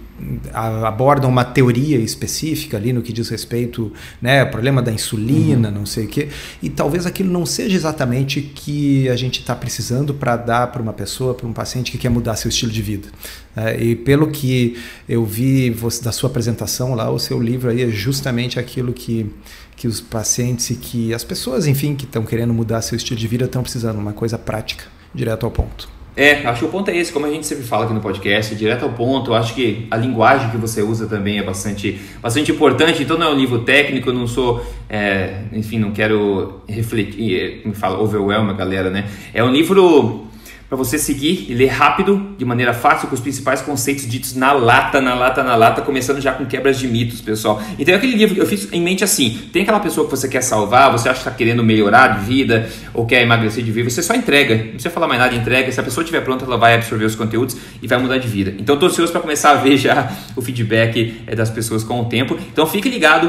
abordam 0.53 1.31
uma 1.31 1.45
teoria 1.45 1.99
específica 1.99 2.77
ali 2.77 2.93
no 2.93 3.01
que 3.01 3.13
diz 3.13 3.29
respeito 3.29 3.93
né 4.21 4.45
problema 4.45 4.83
da 4.83 4.93
insulina 4.93 5.69
uhum. 5.69 5.75
não 5.75 5.87
sei 5.87 6.05
o 6.05 6.09
que 6.09 6.29
e 6.63 6.69
talvez 6.69 7.07
aquilo 7.07 7.31
não 7.31 7.47
seja 7.47 7.75
exatamente 7.75 8.41
que 8.43 9.09
a 9.09 9.17
gente 9.17 9.41
está 9.41 9.55
precisando 9.55 10.13
para 10.13 10.37
dar 10.37 10.67
para 10.67 10.83
uma 10.83 10.93
pessoa 10.93 11.35
para 11.35 11.47
um 11.47 11.53
paciente 11.53 11.91
que 11.91 11.99
quer 11.99 12.11
mudar 12.11 12.37
seu 12.37 12.49
estilo 12.49 12.71
de 12.71 12.83
vida. 12.83 13.09
É, 13.57 13.83
e 13.83 13.97
pelo 13.97 14.29
que 14.29 14.77
eu 15.09 15.25
vi 15.25 15.71
você, 15.71 16.03
da 16.03 16.13
sua 16.13 16.29
apresentação 16.29 16.95
lá 16.95 17.11
o 17.11 17.19
seu 17.19 17.41
livro 17.41 17.71
aí 17.71 17.83
é 17.83 17.89
justamente 17.89 18.59
aquilo 18.59 18.93
que 18.93 19.27
que 19.75 19.89
os 19.89 20.01
pacientes 20.01 20.69
e 20.71 20.75
que 20.75 21.15
as 21.15 21.25
pessoas 21.25 21.67
enfim 21.67 21.95
que 21.95 22.05
estão 22.05 22.25
querendo 22.25 22.53
mudar 22.53 22.83
seu 22.83 22.97
estilo 22.97 23.19
de 23.19 23.27
vida 23.27 23.47
estão 23.47 23.63
precisando 23.63 23.99
uma 23.99 24.13
coisa 24.13 24.39
prática 24.39 24.85
direto 25.15 25.47
ao 25.47 25.51
ponto 25.51 26.00
é, 26.17 26.47
acho 26.47 26.61
que 26.61 26.65
o 26.65 26.69
ponto 26.69 26.91
é 26.91 26.97
esse, 26.97 27.13
como 27.13 27.27
a 27.27 27.31
gente 27.31 27.47
sempre 27.47 27.65
fala 27.65 27.85
aqui 27.85 27.95
no 27.95 28.01
podcast, 28.01 28.55
direto 28.55 28.85
ao 28.85 28.93
ponto, 28.93 29.35
acho 29.35 29.55
que 29.55 29.87
a 29.91 29.97
linguagem 29.97 30.51
que 30.51 30.57
você 30.57 30.83
usa 30.83 31.07
também 31.07 31.39
é 31.39 31.43
bastante, 31.43 32.01
bastante 32.21 32.51
importante, 32.51 33.03
então 33.03 33.17
não 33.17 33.29
é 33.29 33.31
um 33.31 33.39
livro 33.39 33.61
técnico, 33.61 34.11
eu 34.11 34.15
não 34.15 34.27
sou, 34.27 34.65
é, 34.89 35.43
enfim, 35.53 35.79
não 35.79 35.93
quero 35.93 36.61
refletir, 36.69 37.63
me 37.65 37.75
fala, 37.75 38.01
overwhelm 38.01 38.51
a 38.51 38.53
galera, 38.53 38.91
né? 38.91 39.09
É 39.33 39.43
um 39.43 39.51
livro 39.51 40.30
para 40.71 40.77
você 40.77 40.97
seguir 40.97 41.47
e 41.49 41.53
ler 41.55 41.67
rápido, 41.67 42.33
de 42.39 42.45
maneira 42.45 42.73
fácil, 42.73 43.09
com 43.09 43.15
os 43.17 43.21
principais 43.21 43.61
conceitos 43.61 44.07
ditos 44.07 44.37
na 44.37 44.53
lata, 44.53 45.01
na 45.01 45.17
lata, 45.17 45.43
na 45.43 45.57
lata, 45.57 45.83
começando 45.83 46.21
já 46.21 46.33
com 46.33 46.47
quebras 46.47 46.79
de 46.79 46.87
mitos, 46.87 47.21
pessoal. 47.21 47.61
Então, 47.77 47.93
é 47.93 47.97
aquele 47.97 48.15
livro 48.15 48.37
que 48.37 48.41
eu 48.41 48.47
fiz 48.47 48.73
em 48.73 48.81
mente 48.81 49.03
assim: 49.03 49.37
tem 49.53 49.63
aquela 49.63 49.81
pessoa 49.81 50.07
que 50.07 50.13
você 50.13 50.29
quer 50.29 50.43
salvar, 50.43 50.93
você 50.93 51.09
acha 51.09 51.23
que 51.23 51.29
está 51.29 51.33
querendo 51.33 51.65
melhorar 51.65 52.21
de 52.21 52.25
vida 52.25 52.69
ou 52.95 53.05
quer 53.05 53.21
emagrecer 53.21 53.65
de 53.65 53.73
vida, 53.73 53.91
você 53.91 54.01
só 54.01 54.15
entrega, 54.15 54.55
não 54.55 54.65
precisa 54.69 54.91
falar 54.91 55.09
mais 55.09 55.19
nada, 55.19 55.35
entrega. 55.35 55.73
Se 55.73 55.81
a 55.81 55.83
pessoa 55.83 56.05
estiver 56.05 56.21
pronta, 56.21 56.45
ela 56.45 56.57
vai 56.57 56.77
absorver 56.77 57.05
os 57.05 57.17
conteúdos 57.17 57.57
e 57.83 57.89
vai 57.89 57.99
mudar 57.99 58.19
de 58.19 58.29
vida. 58.29 58.55
Então, 58.57 58.77
estou 58.77 58.89
ansioso 58.89 59.11
para 59.11 59.21
começar 59.21 59.51
a 59.51 59.55
ver 59.55 59.77
já 59.77 60.13
o 60.37 60.41
feedback 60.41 61.21
é, 61.27 61.35
das 61.35 61.51
pessoas 61.51 61.83
com 61.83 62.01
o 62.01 62.05
tempo. 62.05 62.39
Então, 62.53 62.65
fique 62.65 62.89
ligado 62.89 63.29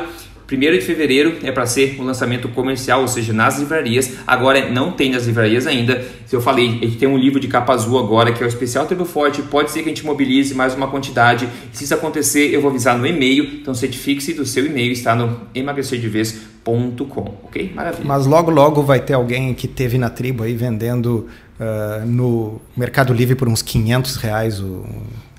1 0.52 0.60
de 0.60 0.82
fevereiro 0.82 1.38
é 1.44 1.52
para 1.52 1.66
ser 1.66 1.96
o 2.00 2.04
lançamento 2.04 2.50
comercial, 2.50 3.02
ou 3.02 3.08
seja, 3.08 3.32
nas 3.32 3.58
livrarias. 3.58 4.14
Agora 4.28 4.70
não 4.70 4.92
tem 4.92 5.12
nas 5.12 5.26
livrarias 5.26 5.66
ainda. 5.66 6.04
Se 6.26 6.36
eu 6.36 6.42
falei, 6.42 6.68
a 6.82 6.86
gente 6.86 6.98
tem 6.98 7.08
um 7.08 7.18
livro 7.18 7.40
de 7.40 7.48
capa 7.48 7.74
azul 7.74 7.98
agora, 7.98 8.32
que 8.32 8.44
é 8.44 8.46
o 8.46 8.50
especial 8.50 8.86
Tribo 8.86 9.06
Forte. 9.06 9.42
Pode 9.44 9.72
ser 9.72 9.84
que 9.84 9.90
a 9.90 9.92
gente 9.94 10.06
mobilize 10.06 10.54
mais 10.54 10.74
uma 10.76 10.88
quantidade. 10.88 11.48
Se 11.72 11.84
isso 11.84 11.94
acontecer, 11.94 12.54
eu 12.54 12.62
vou 12.62 12.70
avisar 12.70 12.98
no 12.98 13.08
e-mail. 13.08 13.44
Então 13.62 13.74
certifique-se 13.74 14.34
do 14.34 14.46
seu 14.46 14.66
e-mail, 14.66 14.92
está 14.92 15.16
no 15.16 15.42
emagrecerdevez.com, 15.56 17.36
ok? 17.44 17.72
Maravilha. 17.74 18.06
Mas 18.06 18.26
logo, 18.26 18.52
logo 18.52 18.82
vai 18.84 19.00
ter 19.00 19.14
alguém 19.14 19.54
que 19.54 19.68
teve 19.68 19.98
na 19.98 20.10
tribo 20.10 20.44
aí 20.44 20.54
vendendo 20.54 21.28
uh, 21.60 22.06
no 22.06 22.60
Mercado 22.76 23.14
Livre 23.14 23.36
por 23.36 23.48
uns 23.48 23.62
500 23.62 24.16
reais 24.18 24.60
o. 24.60 24.86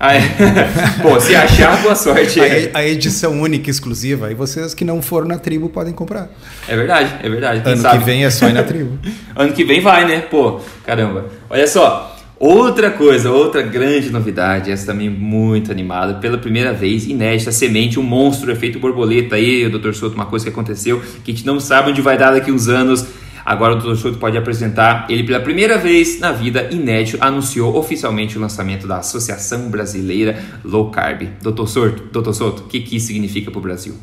Ah, 0.05 0.15
é? 0.15 0.21
Pô, 1.01 1.17
se 1.17 1.33
achar, 1.33 1.81
boa 1.81 1.95
sorte. 1.95 2.37
A, 2.41 2.79
a, 2.79 2.85
edição 2.85 3.39
única 3.39 3.69
exclusiva. 3.69 4.29
E 4.29 4.35
vocês 4.35 4.73
que 4.73 4.83
não 4.83 5.01
foram 5.01 5.29
na 5.29 5.37
tribo 5.37 5.69
podem 5.69 5.93
comprar. 5.93 6.29
É 6.67 6.75
verdade, 6.75 7.09
é 7.23 7.29
verdade. 7.29 7.61
Ano 7.63 7.81
sabe? 7.81 7.99
que 7.99 8.03
vem 8.03 8.25
é 8.25 8.29
só 8.29 8.49
ir 8.49 8.53
na 8.53 8.63
tribo. 8.63 8.99
ano 9.33 9.53
que 9.53 9.63
vem 9.63 9.79
vai, 9.79 10.05
né? 10.05 10.19
Pô, 10.19 10.59
caramba. 10.85 11.29
Olha 11.49 11.65
só. 11.65 12.17
Outra 12.37 12.91
coisa, 12.91 13.31
outra 13.31 13.61
grande 13.61 14.09
novidade, 14.09 14.69
essa 14.69 14.87
também 14.87 15.09
muito 15.09 15.71
animada, 15.71 16.15
pela 16.15 16.37
primeira 16.37 16.73
vez, 16.73 17.05
inédita, 17.05 17.53
semente, 17.53 17.97
um 17.97 18.03
monstro, 18.03 18.51
efeito 18.51 18.79
borboleta 18.79 19.37
aí, 19.37 19.69
doutor 19.69 19.95
Souto, 19.95 20.15
uma 20.15 20.25
coisa 20.25 20.43
que 20.43 20.51
aconteceu, 20.51 21.01
que 21.23 21.31
a 21.31 21.33
gente 21.33 21.45
não 21.45 21.61
sabe 21.61 21.91
onde 21.91 22.01
vai 22.01 22.17
dar 22.17 22.31
daqui 22.31 22.51
uns 22.51 22.67
anos, 22.67 23.05
Agora 23.45 23.75
o 23.75 23.79
Dr. 23.79 23.95
Souto 23.95 24.17
pode 24.17 24.37
apresentar. 24.37 25.05
Ele, 25.09 25.23
pela 25.23 25.39
primeira 25.39 25.77
vez 25.77 26.19
na 26.19 26.31
vida, 26.31 26.69
inédito, 26.71 27.17
anunciou 27.19 27.75
oficialmente 27.75 28.37
o 28.37 28.41
lançamento 28.41 28.87
da 28.87 28.97
Associação 28.97 29.69
Brasileira 29.69 30.41
Low 30.63 30.89
Carb. 30.91 31.27
Dr. 31.41 31.65
Souto, 31.65 32.21
Dr. 32.21 32.31
Souto 32.33 32.63
o 32.63 32.67
que, 32.67 32.79
que 32.79 32.95
isso 32.95 33.07
significa 33.07 33.51
para 33.51 33.59
o 33.59 33.61
Brasil? 33.61 33.95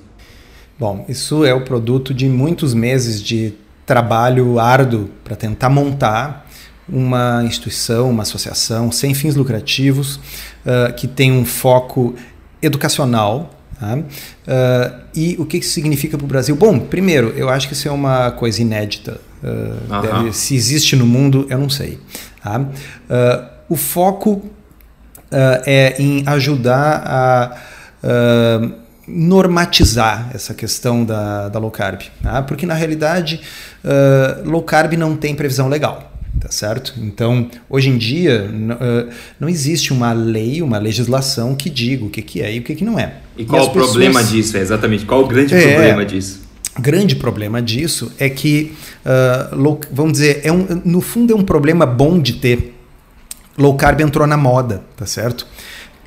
Bom, 0.79 1.05
isso 1.09 1.45
é 1.45 1.53
o 1.53 1.63
produto 1.63 2.15
de 2.15 2.29
muitos 2.29 2.75
meses 2.75 3.23
de 3.23 3.53
trabalho 3.85 4.59
árduo 4.59 5.11
para 5.25 5.37
tentar 5.37 5.69
montar 5.69 6.47
uma 6.89 7.43
instituição, 7.45 8.11
uma 8.11 8.23
associação 8.23 8.91
sem 8.91 9.15
fins 9.15 9.37
lucrativos, 9.37 10.17
uh, 10.17 10.93
que 10.97 11.07
tem 11.07 11.33
um 11.33 11.45
foco 11.45 12.15
educacional? 12.63 13.55
Uh, 13.83 15.01
e 15.15 15.37
o 15.39 15.47
que 15.47 15.57
isso 15.57 15.71
significa 15.71 16.19
para 16.19 16.25
o 16.25 16.29
Brasil? 16.29 16.55
Bom, 16.55 16.79
primeiro, 16.79 17.29
eu 17.31 17.49
acho 17.49 17.67
que 17.67 17.73
isso 17.73 17.89
é 17.89 17.91
uma 17.91 18.31
coisa 18.31 18.61
inédita. 18.61 19.21
Uh, 19.43 20.01
deve, 20.03 20.33
se 20.33 20.55
existe 20.55 20.97
no 20.97 21.07
mundo, 21.07 21.47
eu 21.49 21.59
não 21.59 21.71
sei. 21.71 21.99
Tá? 22.43 22.61
Uh, 22.61 23.47
o 23.69 23.77
foco 23.77 24.45
é 25.33 25.95
em 26.03 26.25
ajudar 26.27 27.05
a 27.07 27.57
normatizar 29.07 30.29
essa 30.35 30.53
questão 30.53 31.05
da, 31.05 31.49
da 31.49 31.59
low 31.61 31.71
carb. 31.71 32.01
Tá? 32.21 32.43
Porque, 32.43 32.67
na 32.67 32.75
realidade, 32.75 33.41
low 34.45 34.63
carb 34.65 34.95
não 34.95 35.15
tem 35.15 35.37
previsão 35.37 35.69
legal. 35.69 36.11
Tá 36.41 36.51
certo? 36.51 36.95
Então, 36.99 37.49
hoje 37.69 37.91
em 37.91 37.99
dia, 37.99 38.51
não 39.39 39.49
existe 39.49 39.93
uma 39.93 40.13
lei, 40.13 40.63
uma 40.63 40.79
legislação 40.79 41.55
que 41.55 41.69
diga 41.69 42.05
o 42.05 42.11
que, 42.11 42.23
que 42.23 42.41
é 42.43 42.55
e 42.55 42.59
o 42.59 42.63
que, 42.63 42.75
que 42.75 42.85
não 42.85 42.99
é. 42.99 43.15
E 43.37 43.45
qual 43.45 43.63
e 43.63 43.67
o 43.67 43.71
pessoas... 43.71 43.91
problema 43.91 44.25
disso? 44.25 44.57
É 44.57 44.61
exatamente, 44.61 45.05
qual 45.05 45.23
o 45.23 45.29
grande 45.29 45.55
é, 45.55 45.75
problema 45.75 46.05
disso? 46.05 46.41
Grande 46.79 47.17
problema 47.17 47.61
disso 47.61 48.13
é 48.19 48.29
que, 48.29 48.75
uh, 49.05 49.81
vamos 49.91 50.13
dizer, 50.13 50.41
é 50.45 50.53
um, 50.53 50.83
no 50.85 51.01
fundo 51.01 51.33
é 51.33 51.37
um 51.37 51.45
problema 51.45 51.85
bom 51.85 52.21
de 52.21 52.35
ter. 52.35 52.77
Low 53.59 53.75
carb 53.77 54.01
entrou 54.01 54.27
na 54.27 54.37
moda, 54.37 54.83
tá 54.97 55.05
certo? 55.05 55.47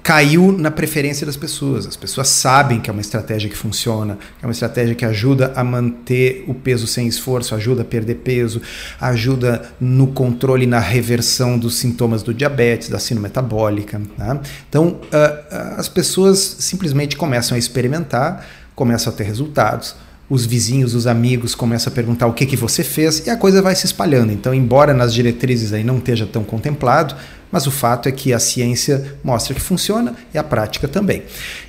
caiu 0.04 0.52
na 0.52 0.70
preferência 0.70 1.26
das 1.26 1.38
pessoas. 1.38 1.88
As 1.88 1.96
pessoas 1.96 2.28
sabem 2.28 2.82
que 2.82 2.90
é 2.90 2.94
uma 2.94 3.00
estratégia 3.00 3.50
que 3.50 3.56
funciona, 3.56 4.18
é 4.42 4.46
uma 4.46 4.52
estratégia 4.52 4.94
que 4.94 5.06
ajuda 5.06 5.54
a 5.56 5.64
manter 5.64 6.44
o 6.46 6.54
peso 6.54 6.86
sem 6.86 7.08
esforço, 7.08 7.56
ajuda 7.56 7.84
a 7.84 7.86
perder 7.86 8.16
peso, 8.16 8.62
ajuda 9.00 9.72
no 9.80 10.08
controle 10.08 10.66
e 10.66 10.68
na 10.68 10.80
reversão 10.80 11.58
dos 11.58 11.76
sintomas 11.76 12.22
do 12.22 12.34
diabetes, 12.34 12.90
da 12.90 13.00
síndrome 13.00 13.30
metabólica. 13.30 14.02
Né? 14.18 14.42
Então, 14.68 15.00
uh, 15.06 15.78
as 15.78 15.88
pessoas 15.88 16.58
simplesmente 16.60 17.16
começam 17.16 17.56
a 17.56 17.58
experimentar, 17.58 18.46
começam 18.76 19.14
a 19.14 19.16
ter 19.16 19.24
resultados 19.24 19.96
os 20.30 20.46
vizinhos, 20.46 20.96
os 20.96 21.06
amigos 21.06 21.54
começam 21.54 21.92
a 21.92 21.96
perguntar 21.96 22.28
o 22.28 22.34
que, 22.34 22.46
que 22.46 22.56
você 22.56 22.84
fez 22.84 23.28
e 23.28 23.30
a 23.30 23.38
coisa 23.38 23.62
vai 23.62 23.76
se 23.76 23.86
espalhando. 23.86 24.32
Então, 24.32 24.54
embora 24.54 24.94
nas 24.94 25.14
diretrizes 25.14 25.74
aí 25.74 25.84
não 25.84 25.98
esteja 25.98 26.26
tão 26.26 26.44
contemplado, 26.44 27.16
mas 27.52 27.68
o 27.68 27.72
fato 27.72 28.10
é 28.10 28.12
que 28.12 28.34
a 28.34 28.40
ciência 28.40 29.16
mostra 29.24 29.54
que 29.54 29.62
funciona 29.62 30.16
e 30.34 30.38
a 30.38 30.44
prática 30.44 30.88
também. 30.88 31.24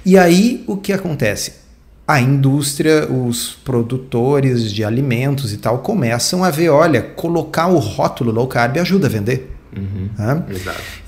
E 0.04 0.16
aí 0.16 0.64
o 0.66 0.76
que 0.76 0.92
acontece? 0.92 1.64
A 2.06 2.20
indústria, 2.20 3.11
os 3.11 3.58
produtores 3.64 4.73
de 4.73 4.84
alimentos 4.84 5.52
e 5.52 5.56
tal 5.56 5.78
começam 5.78 6.44
a 6.44 6.50
ver, 6.50 6.68
olha, 6.68 7.02
colocar 7.02 7.66
o 7.66 7.78
rótulo 7.78 8.30
low 8.30 8.46
carb 8.46 8.78
ajuda 8.78 9.06
a 9.06 9.11
vender. 9.11 9.50
Uhum, 9.76 10.08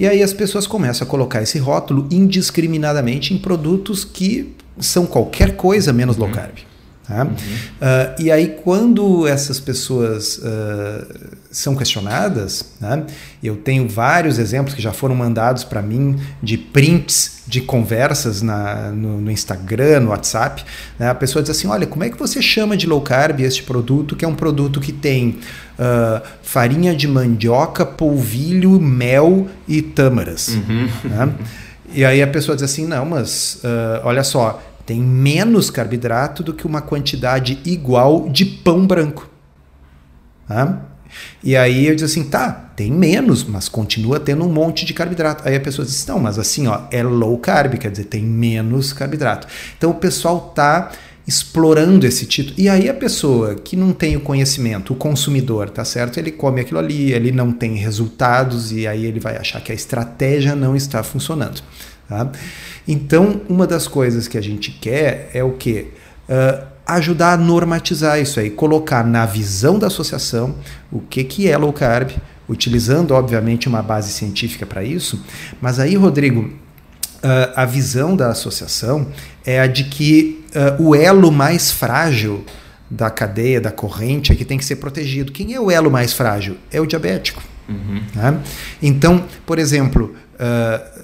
e 0.00 0.08
aí 0.08 0.20
as 0.22 0.32
pessoas 0.32 0.66
começam 0.66 1.06
a 1.06 1.08
colocar 1.08 1.40
esse 1.40 1.56
rótulo 1.56 2.08
indiscriminadamente 2.10 3.32
em 3.32 3.38
produtos 3.38 4.04
que 4.04 4.56
são 4.80 5.06
qualquer 5.06 5.54
coisa 5.54 5.92
menos 5.92 6.16
uhum. 6.16 6.24
low 6.24 6.32
carb. 6.32 6.56
Tá? 7.06 7.22
Uhum. 7.22 7.30
Uh, 7.30 8.14
e 8.20 8.32
aí, 8.32 8.56
quando 8.64 9.28
essas 9.28 9.60
pessoas 9.60 10.38
uh, 10.38 11.36
são 11.52 11.76
questionadas, 11.76 12.72
né, 12.80 13.04
eu 13.40 13.56
tenho 13.56 13.88
vários 13.88 14.40
exemplos 14.40 14.74
que 14.74 14.82
já 14.82 14.92
foram 14.92 15.14
mandados 15.14 15.62
para 15.62 15.80
mim 15.80 16.18
de 16.42 16.58
prints 16.58 17.42
de 17.46 17.60
conversas 17.60 18.42
na, 18.42 18.90
no, 18.90 19.20
no, 19.20 19.30
Instagram, 19.30 20.00
no 20.00 20.10
WhatsApp. 20.10 20.64
Né, 20.98 21.08
a 21.08 21.14
pessoa 21.14 21.42
diz 21.42 21.50
assim: 21.50 21.68
Olha, 21.68 21.86
como 21.86 22.02
é 22.02 22.10
que 22.10 22.18
você 22.18 22.42
chama 22.42 22.76
de 22.76 22.88
low 22.88 23.00
carb 23.00 23.38
este 23.40 23.62
produto, 23.62 24.16
que 24.16 24.24
é 24.24 24.28
um 24.28 24.34
produto 24.34 24.80
que 24.80 24.92
tem 24.92 25.38
uh, 25.78 26.26
farinha 26.42 26.92
de 26.92 27.06
mandioca, 27.06 27.86
polvilho, 27.86 28.80
mel 28.80 29.46
e 29.68 29.80
tâmaras? 29.80 30.48
Uhum. 30.48 30.88
Né? 31.04 31.34
E 31.92 32.04
aí 32.04 32.20
a 32.20 32.26
pessoa 32.26 32.56
diz 32.56 32.64
assim: 32.64 32.84
Não, 32.84 33.04
mas 33.06 33.62
olha 34.02 34.24
só 34.24 34.60
tem 34.86 35.00
menos 35.00 35.68
carboidrato 35.68 36.44
do 36.44 36.54
que 36.54 36.66
uma 36.66 36.80
quantidade 36.80 37.58
igual 37.64 38.28
de 38.28 38.44
pão 38.44 38.86
branco. 38.86 39.28
Tá? 40.46 40.80
E 41.42 41.56
aí 41.56 41.86
eu 41.86 41.94
diz 41.94 42.04
assim, 42.04 42.24
tá, 42.24 42.50
tem 42.76 42.90
menos, 42.90 43.42
mas 43.42 43.68
continua 43.68 44.20
tendo 44.20 44.44
um 44.44 44.52
monte 44.52 44.84
de 44.84 44.94
carboidrato. 44.94 45.46
Aí 45.46 45.56
a 45.56 45.60
pessoa 45.60 45.84
diz, 45.84 46.06
não, 46.06 46.20
mas 46.20 46.38
assim, 46.38 46.68
ó, 46.68 46.82
é 46.90 47.02
low 47.02 47.36
carb, 47.38 47.74
quer 47.78 47.90
dizer, 47.90 48.04
tem 48.04 48.22
menos 48.22 48.92
carboidrato. 48.92 49.48
Então 49.76 49.90
o 49.90 49.94
pessoal 49.94 50.52
tá 50.54 50.92
explorando 51.26 52.06
esse 52.06 52.24
título. 52.24 52.54
E 52.56 52.68
aí 52.68 52.88
a 52.88 52.94
pessoa 52.94 53.56
que 53.56 53.74
não 53.74 53.92
tem 53.92 54.16
o 54.16 54.20
conhecimento, 54.20 54.92
o 54.92 54.96
consumidor, 54.96 55.68
tá 55.70 55.84
certo? 55.84 56.18
Ele 56.18 56.30
come 56.30 56.60
aquilo 56.60 56.78
ali, 56.78 57.12
ele 57.12 57.32
não 57.32 57.50
tem 57.50 57.74
resultados 57.74 58.70
e 58.70 58.86
aí 58.86 59.04
ele 59.04 59.18
vai 59.18 59.36
achar 59.36 59.60
que 59.60 59.72
a 59.72 59.74
estratégia 59.74 60.54
não 60.54 60.76
está 60.76 61.02
funcionando. 61.02 61.60
Tá? 62.08 62.30
Então, 62.86 63.40
uma 63.48 63.66
das 63.66 63.88
coisas 63.88 64.28
que 64.28 64.38
a 64.38 64.40
gente 64.40 64.70
quer 64.70 65.30
é 65.34 65.42
o 65.42 65.52
quê? 65.52 65.88
Uh, 66.28 66.66
ajudar 66.86 67.32
a 67.32 67.36
normatizar 67.36 68.20
isso 68.20 68.38
aí, 68.38 68.48
colocar 68.48 69.04
na 69.04 69.26
visão 69.26 69.78
da 69.78 69.88
associação 69.88 70.54
o 70.90 71.00
que, 71.00 71.24
que 71.24 71.48
é 71.48 71.56
low 71.56 71.72
carb, 71.72 72.12
utilizando, 72.48 73.12
obviamente, 73.12 73.68
uma 73.68 73.82
base 73.82 74.12
científica 74.12 74.64
para 74.64 74.84
isso. 74.84 75.20
Mas 75.60 75.80
aí, 75.80 75.96
Rodrigo, 75.96 76.42
uh, 76.42 77.52
a 77.56 77.64
visão 77.64 78.14
da 78.14 78.28
associação 78.28 79.08
é 79.44 79.60
a 79.60 79.66
de 79.66 79.84
que 79.84 80.44
uh, 80.78 80.82
o 80.82 80.94
elo 80.94 81.32
mais 81.32 81.72
frágil 81.72 82.44
da 82.88 83.10
cadeia, 83.10 83.60
da 83.60 83.72
corrente, 83.72 84.30
é 84.30 84.34
que 84.36 84.44
tem 84.44 84.56
que 84.56 84.64
ser 84.64 84.76
protegido. 84.76 85.32
Quem 85.32 85.54
é 85.54 85.60
o 85.60 85.72
elo 85.72 85.90
mais 85.90 86.12
frágil? 86.12 86.56
É 86.70 86.80
o 86.80 86.86
diabético. 86.86 87.42
Uhum. 87.68 88.00
Né? 88.14 88.40
Então, 88.80 89.24
por 89.44 89.58
exemplo, 89.58 90.14
uh, 90.34 90.95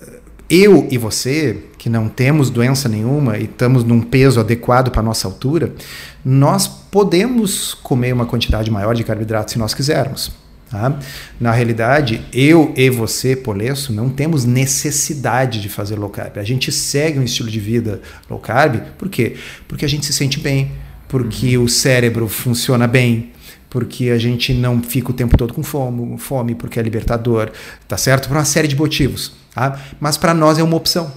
eu 0.55 0.87
e 0.91 0.99
você, 0.99 1.57
que 1.79 1.89
não 1.89 2.11
temos 2.11 2.51
doença 2.51 2.87
nenhuma 2.87 3.39
e 3.39 3.45
estamos 3.45 3.85
num 3.85 4.03
peso 4.03 4.39
adequado 4.39 4.91
para 4.91 5.01
a 5.01 5.03
nossa 5.03 5.27
altura, 5.27 5.75
nós 6.23 6.69
podemos 6.69 7.73
comer 7.73 8.13
uma 8.13 8.27
quantidade 8.27 8.71
maior 8.71 8.95
de 8.95 9.03
carboidrato 9.03 9.53
se 9.53 9.59
nós 9.59 9.73
quisermos. 9.73 10.31
Tá? 10.71 10.99
Na 11.41 11.53
realidade, 11.53 12.23
eu 12.35 12.71
e 12.77 12.91
você, 12.91 13.35
Polesso, 13.35 13.95
não 13.95 14.11
temos 14.11 14.45
necessidade 14.45 15.59
de 15.59 15.71
fazer 15.71 15.97
low 15.99 16.11
carb. 16.11 16.37
A 16.37 16.45
gente 16.45 16.71
segue 16.71 17.19
um 17.19 17.23
estilo 17.23 17.49
de 17.49 17.59
vida 17.59 18.03
low 18.29 18.39
carb, 18.39 18.83
por 18.99 19.09
quê? 19.09 19.37
Porque 19.67 19.87
a 19.87 19.89
gente 19.89 20.05
se 20.05 20.13
sente 20.13 20.39
bem, 20.39 20.71
porque 21.09 21.57
o 21.57 21.67
cérebro 21.67 22.29
funciona 22.29 22.87
bem, 22.87 23.33
porque 23.71 24.11
a 24.11 24.19
gente 24.19 24.53
não 24.53 24.83
fica 24.83 25.13
o 25.13 25.15
tempo 25.15 25.35
todo 25.35 25.55
com 25.55 25.63
fome, 25.63 26.19
fome 26.19 26.55
porque 26.55 26.79
é 26.79 26.83
libertador, 26.83 27.51
tá 27.89 27.97
certo? 27.97 28.29
Por 28.29 28.37
uma 28.37 28.45
série 28.45 28.69
de 28.69 28.77
motivos. 28.77 29.41
Tá? 29.55 29.79
Mas 30.01 30.17
para 30.17 30.33
nós 30.35 30.59
é 30.59 30.63
uma 30.63 30.77
opção. 30.77 31.13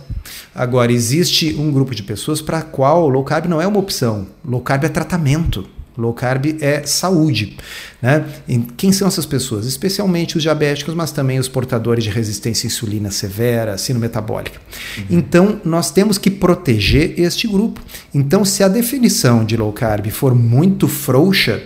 Agora, 0.53 0.91
existe 0.91 1.53
um 1.57 1.71
grupo 1.71 1.93
de 1.93 2.03
pessoas 2.03 2.41
para 2.41 2.61
qual 2.61 3.09
low 3.09 3.23
carb 3.23 3.45
não 3.45 3.61
é 3.61 3.67
uma 3.67 3.79
opção. 3.79 4.27
Low 4.43 4.61
carb 4.61 4.83
é 4.83 4.89
tratamento. 4.89 5.67
Low 5.97 6.13
carb 6.13 6.57
é 6.59 6.85
saúde. 6.85 7.57
Né? 8.01 8.25
E 8.47 8.57
quem 8.59 8.91
são 8.91 9.07
essas 9.07 9.25
pessoas? 9.25 9.65
Especialmente 9.65 10.35
os 10.35 10.43
diabéticos, 10.43 10.93
mas 10.93 11.11
também 11.11 11.39
os 11.39 11.47
portadores 11.47 12.03
de 12.03 12.09
resistência 12.09 12.67
à 12.67 12.69
insulina 12.69 13.11
severa, 13.11 13.77
sinometabólica. 13.77 14.59
Uhum. 14.97 15.05
Então, 15.09 15.61
nós 15.63 15.91
temos 15.91 16.17
que 16.17 16.29
proteger 16.29 17.17
este 17.17 17.47
grupo. 17.47 17.81
Então, 18.13 18.43
se 18.43 18.61
a 18.61 18.67
definição 18.67 19.45
de 19.45 19.55
low 19.55 19.71
carb 19.71 20.07
for 20.07 20.35
muito 20.35 20.87
frouxa, 20.87 21.63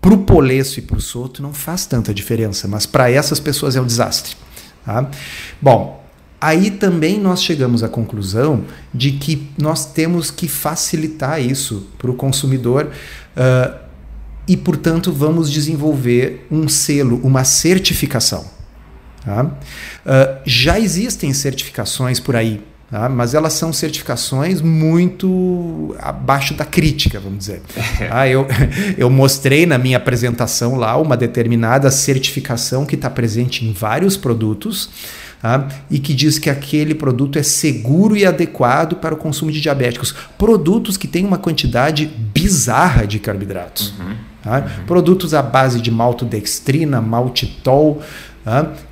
para 0.00 0.14
o 0.14 0.18
poleço 0.18 0.78
e 0.78 0.82
para 0.82 0.96
o 0.96 1.00
soto 1.00 1.42
não 1.42 1.52
faz 1.52 1.84
tanta 1.84 2.14
diferença, 2.14 2.68
mas 2.68 2.86
para 2.86 3.10
essas 3.10 3.40
pessoas 3.40 3.74
é 3.74 3.80
um 3.80 3.86
desastre. 3.86 4.36
Tá? 4.86 5.10
Bom, 5.60 6.02
aí 6.40 6.70
também 6.70 7.18
nós 7.18 7.42
chegamos 7.42 7.82
à 7.82 7.88
conclusão 7.88 8.64
de 8.94 9.12
que 9.12 9.50
nós 9.58 9.84
temos 9.84 10.30
que 10.30 10.46
facilitar 10.46 11.42
isso 11.42 11.88
para 11.98 12.10
o 12.10 12.14
consumidor 12.14 12.86
uh, 13.36 13.76
e, 14.46 14.56
portanto, 14.56 15.12
vamos 15.12 15.50
desenvolver 15.50 16.46
um 16.48 16.68
selo, 16.68 17.20
uma 17.24 17.42
certificação. 17.42 18.46
Tá? 19.24 19.44
Uh, 19.44 20.40
já 20.46 20.78
existem 20.78 21.32
certificações 21.32 22.20
por 22.20 22.36
aí 22.36 22.62
Tá? 22.90 23.08
Mas 23.08 23.34
elas 23.34 23.52
são 23.52 23.72
certificações 23.72 24.60
muito 24.60 25.96
abaixo 25.98 26.54
da 26.54 26.64
crítica, 26.64 27.18
vamos 27.18 27.38
dizer. 27.38 27.60
ah, 28.10 28.28
eu, 28.28 28.46
eu 28.96 29.10
mostrei 29.10 29.66
na 29.66 29.76
minha 29.76 29.96
apresentação 29.96 30.76
lá 30.76 30.96
uma 30.96 31.16
determinada 31.16 31.90
certificação 31.90 32.86
que 32.86 32.94
está 32.94 33.10
presente 33.10 33.64
em 33.64 33.72
vários 33.72 34.16
produtos 34.16 34.88
tá? 35.42 35.66
e 35.90 35.98
que 35.98 36.14
diz 36.14 36.38
que 36.38 36.48
aquele 36.48 36.94
produto 36.94 37.38
é 37.38 37.42
seguro 37.42 38.16
e 38.16 38.24
adequado 38.24 38.96
para 38.96 39.14
o 39.14 39.16
consumo 39.16 39.50
de 39.50 39.60
diabéticos. 39.60 40.14
Produtos 40.38 40.96
que 40.96 41.08
têm 41.08 41.24
uma 41.24 41.38
quantidade 41.38 42.06
bizarra 42.06 43.04
de 43.04 43.18
carboidratos. 43.18 43.94
Uhum. 43.98 44.14
Tá? 44.44 44.58
Uhum. 44.58 44.86
Produtos 44.86 45.34
à 45.34 45.42
base 45.42 45.80
de 45.80 45.90
maltodextrina, 45.90 47.00
maltitol 47.00 48.00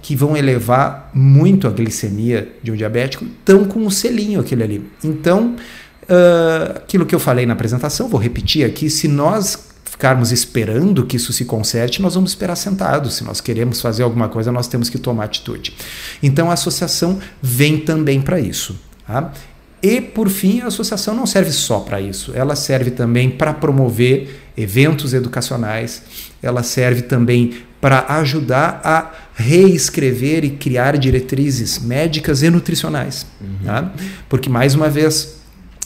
que 0.02 0.16
vão 0.16 0.36
elevar 0.36 1.10
muito 1.14 1.68
a 1.68 1.70
glicemia 1.70 2.48
de 2.62 2.72
um 2.72 2.76
diabético, 2.76 3.24
estão 3.24 3.64
com 3.64 3.80
um 3.80 3.90
selinho 3.90 4.40
aquele 4.40 4.62
ali. 4.62 4.90
Então, 5.02 5.54
uh, 6.02 6.76
aquilo 6.76 7.06
que 7.06 7.14
eu 7.14 7.20
falei 7.20 7.46
na 7.46 7.52
apresentação, 7.52 8.08
vou 8.08 8.20
repetir 8.20 8.66
aqui: 8.66 8.90
se 8.90 9.06
nós 9.06 9.72
ficarmos 9.84 10.32
esperando 10.32 11.06
que 11.06 11.16
isso 11.16 11.32
se 11.32 11.44
conserte, 11.44 12.02
nós 12.02 12.14
vamos 12.14 12.32
esperar 12.32 12.56
sentados. 12.56 13.14
Se 13.14 13.24
nós 13.24 13.40
queremos 13.40 13.80
fazer 13.80 14.02
alguma 14.02 14.28
coisa, 14.28 14.50
nós 14.50 14.66
temos 14.66 14.90
que 14.90 14.98
tomar 14.98 15.24
atitude. 15.24 15.74
Então, 16.20 16.50
a 16.50 16.54
associação 16.54 17.20
vem 17.40 17.78
também 17.78 18.20
para 18.20 18.40
isso. 18.40 18.76
Tá? 19.06 19.32
E, 19.80 20.00
por 20.00 20.28
fim, 20.28 20.62
a 20.62 20.66
associação 20.66 21.14
não 21.14 21.26
serve 21.26 21.52
só 21.52 21.78
para 21.80 22.00
isso, 22.00 22.32
ela 22.34 22.56
serve 22.56 22.90
também 22.90 23.30
para 23.30 23.52
promover 23.52 24.40
eventos 24.56 25.12
educacionais, 25.12 26.02
ela 26.42 26.62
serve 26.62 27.02
também 27.02 27.52
para 27.84 28.06
ajudar 28.16 28.80
a 28.82 29.12
reescrever 29.34 30.42
e 30.42 30.52
criar 30.52 30.96
diretrizes 30.96 31.78
médicas 31.78 32.42
e 32.42 32.48
nutricionais. 32.48 33.26
Uhum. 33.38 33.58
Tá? 33.62 33.92
Porque, 34.26 34.48
mais 34.48 34.74
uma 34.74 34.88
vez, 34.88 35.34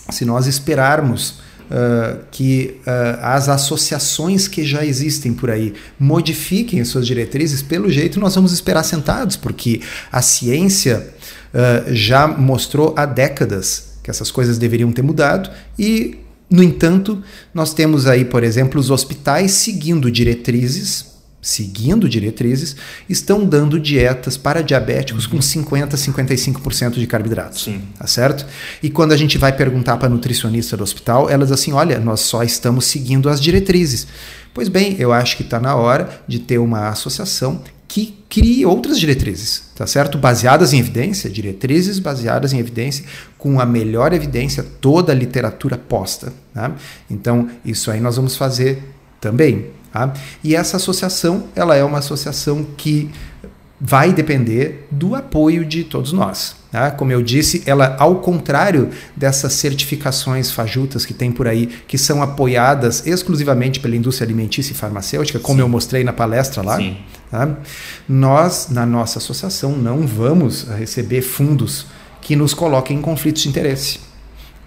se 0.08 0.24
nós 0.24 0.46
esperarmos 0.46 1.40
uh, 1.68 2.20
que 2.30 2.76
uh, 2.86 3.18
as 3.20 3.48
associações 3.48 4.46
que 4.46 4.64
já 4.64 4.84
existem 4.84 5.34
por 5.34 5.50
aí 5.50 5.74
modifiquem 5.98 6.80
as 6.80 6.86
suas 6.86 7.04
diretrizes, 7.04 7.62
pelo 7.62 7.90
jeito 7.90 8.20
nós 8.20 8.32
vamos 8.36 8.52
esperar 8.52 8.84
sentados, 8.84 9.34
porque 9.34 9.80
a 10.12 10.22
ciência 10.22 11.04
uh, 11.52 11.92
já 11.92 12.28
mostrou 12.28 12.94
há 12.96 13.06
décadas 13.06 13.98
que 14.04 14.10
essas 14.12 14.30
coisas 14.30 14.56
deveriam 14.56 14.92
ter 14.92 15.02
mudado 15.02 15.50
e 15.76 16.16
no 16.48 16.62
entanto, 16.62 17.22
nós 17.52 17.74
temos 17.74 18.06
aí, 18.06 18.24
por 18.24 18.42
exemplo, 18.42 18.80
os 18.80 18.88
hospitais 18.88 19.50
seguindo 19.50 20.10
diretrizes 20.10 21.07
seguindo 21.40 22.08
diretrizes, 22.08 22.76
estão 23.08 23.44
dando 23.44 23.78
dietas 23.78 24.36
para 24.36 24.62
diabéticos 24.62 25.26
com 25.26 25.40
50, 25.40 25.96
55% 25.96 26.94
de 26.94 27.06
carboidratos. 27.06 27.64
Sim. 27.64 27.82
Tá 27.98 28.06
certo? 28.06 28.46
E 28.82 28.90
quando 28.90 29.12
a 29.12 29.16
gente 29.16 29.38
vai 29.38 29.52
perguntar 29.52 29.96
para 29.96 30.06
a 30.06 30.10
nutricionista 30.10 30.76
do 30.76 30.82
hospital, 30.82 31.30
elas 31.30 31.52
assim: 31.52 31.72
olha, 31.72 31.98
nós 31.98 32.20
só 32.20 32.42
estamos 32.42 32.86
seguindo 32.86 33.28
as 33.28 33.40
diretrizes. 33.40 34.06
Pois 34.52 34.68
bem, 34.68 34.96
eu 34.98 35.12
acho 35.12 35.36
que 35.36 35.42
está 35.42 35.60
na 35.60 35.76
hora 35.76 36.22
de 36.26 36.38
ter 36.38 36.58
uma 36.58 36.88
associação 36.88 37.62
que 37.88 38.18
crie 38.28 38.66
outras 38.66 39.00
diretrizes, 39.00 39.70
tá 39.74 39.86
certo? 39.86 40.18
Baseadas 40.18 40.74
em 40.74 40.78
evidência, 40.78 41.30
diretrizes 41.30 41.98
baseadas 41.98 42.52
em 42.52 42.58
evidência, 42.58 43.04
com 43.38 43.58
a 43.58 43.64
melhor 43.64 44.12
evidência, 44.12 44.62
toda 44.62 45.10
a 45.10 45.14
literatura 45.14 45.78
posta. 45.78 46.32
Tá? 46.52 46.72
Então, 47.10 47.48
isso 47.64 47.90
aí 47.90 47.98
nós 47.98 48.16
vamos 48.16 48.36
fazer 48.36 48.82
também. 49.18 49.70
Tá? 49.92 50.12
E 50.42 50.54
essa 50.54 50.76
associação, 50.76 51.44
ela 51.54 51.74
é 51.74 51.82
uma 51.82 51.98
associação 51.98 52.66
que 52.76 53.10
vai 53.80 54.12
depender 54.12 54.86
do 54.90 55.14
apoio 55.14 55.64
de 55.64 55.84
todos 55.84 56.12
nós. 56.12 56.56
Tá? 56.70 56.90
Como 56.90 57.12
eu 57.12 57.22
disse, 57.22 57.62
ela, 57.64 57.96
ao 57.98 58.16
contrário 58.16 58.90
dessas 59.16 59.52
certificações 59.54 60.50
fajutas 60.50 61.06
que 61.06 61.14
tem 61.14 61.30
por 61.30 61.46
aí, 61.46 61.66
que 61.86 61.96
são 61.96 62.22
apoiadas 62.22 63.06
exclusivamente 63.06 63.80
pela 63.80 63.96
indústria 63.96 64.26
alimentícia 64.26 64.72
e 64.72 64.76
farmacêutica, 64.76 65.38
como 65.38 65.58
Sim. 65.58 65.62
eu 65.62 65.68
mostrei 65.68 66.04
na 66.04 66.12
palestra 66.12 66.62
lá, 66.62 66.78
tá? 67.30 67.56
nós, 68.08 68.68
na 68.70 68.84
nossa 68.84 69.18
associação, 69.18 69.72
não 69.72 70.06
vamos 70.06 70.64
receber 70.76 71.22
fundos 71.22 71.86
que 72.20 72.34
nos 72.34 72.52
coloquem 72.52 72.98
em 72.98 73.00
conflitos 73.00 73.42
de 73.42 73.48
interesse. 73.48 74.00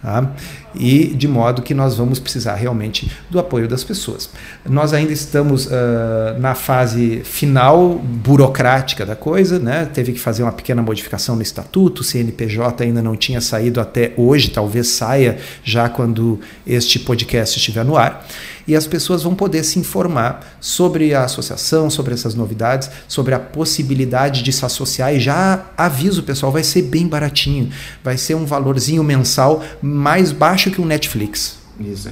Tá? 0.01 0.31
E 0.75 1.07
de 1.07 1.27
modo 1.27 1.62
que 1.62 1.73
nós 1.73 1.95
vamos 1.97 2.19
precisar 2.19 2.55
realmente 2.55 3.12
do 3.29 3.39
apoio 3.39 3.67
das 3.67 3.84
pessoas. 3.84 4.29
Nós 4.67 4.93
ainda 4.93 5.12
estamos 5.12 5.65
uh, 5.65 5.69
na 6.39 6.55
fase 6.55 7.21
final 7.23 7.95
burocrática 7.95 9.05
da 9.05 9.15
coisa, 9.15 9.60
né? 9.60 9.89
teve 9.93 10.13
que 10.13 10.19
fazer 10.19 10.43
uma 10.43 10.51
pequena 10.51 10.81
modificação 10.81 11.36
no 11.36 11.41
estatuto, 11.41 12.01
o 12.01 12.03
CNPJ 12.03 12.84
ainda 12.84 13.01
não 13.01 13.15
tinha 13.15 13.41
saído 13.41 13.79
até 13.79 14.13
hoje, 14.17 14.49
talvez 14.49 14.88
saia 14.88 15.38
já 15.63 15.89
quando 15.89 16.39
este 16.65 16.99
podcast 16.99 17.57
estiver 17.57 17.86
no 17.86 17.97
ar 17.97 18.25
e 18.67 18.75
as 18.75 18.88
pessoas 18.88 19.23
vão 19.23 19.36
poder 19.36 19.63
se 19.63 19.79
informar 19.79 20.55
sobre 20.60 21.13
a 21.13 21.23
associação, 21.23 21.89
sobre 21.89 22.13
essas 22.13 22.36
novidades, 22.36 22.89
sobre 23.07 23.34
a 23.34 23.39
possibilidade 23.39 24.43
de 24.43 24.51
se 24.51 24.65
associar. 24.65 25.13
E 25.13 25.19
já 25.19 25.65
aviso, 25.77 26.23
pessoal, 26.23 26.51
vai 26.51 26.63
ser 26.63 26.84
bem 26.84 27.07
baratinho, 27.07 27.69
vai 28.03 28.17
ser 28.17 28.36
um 28.36 28.45
valorzinho 28.45 29.03
mensal 29.03 29.63
mais 29.81 30.31
baixo 30.31 30.61
que 30.69 30.82
um 30.82 30.86
Netflix. 30.86 31.62
Isso. 31.80 32.10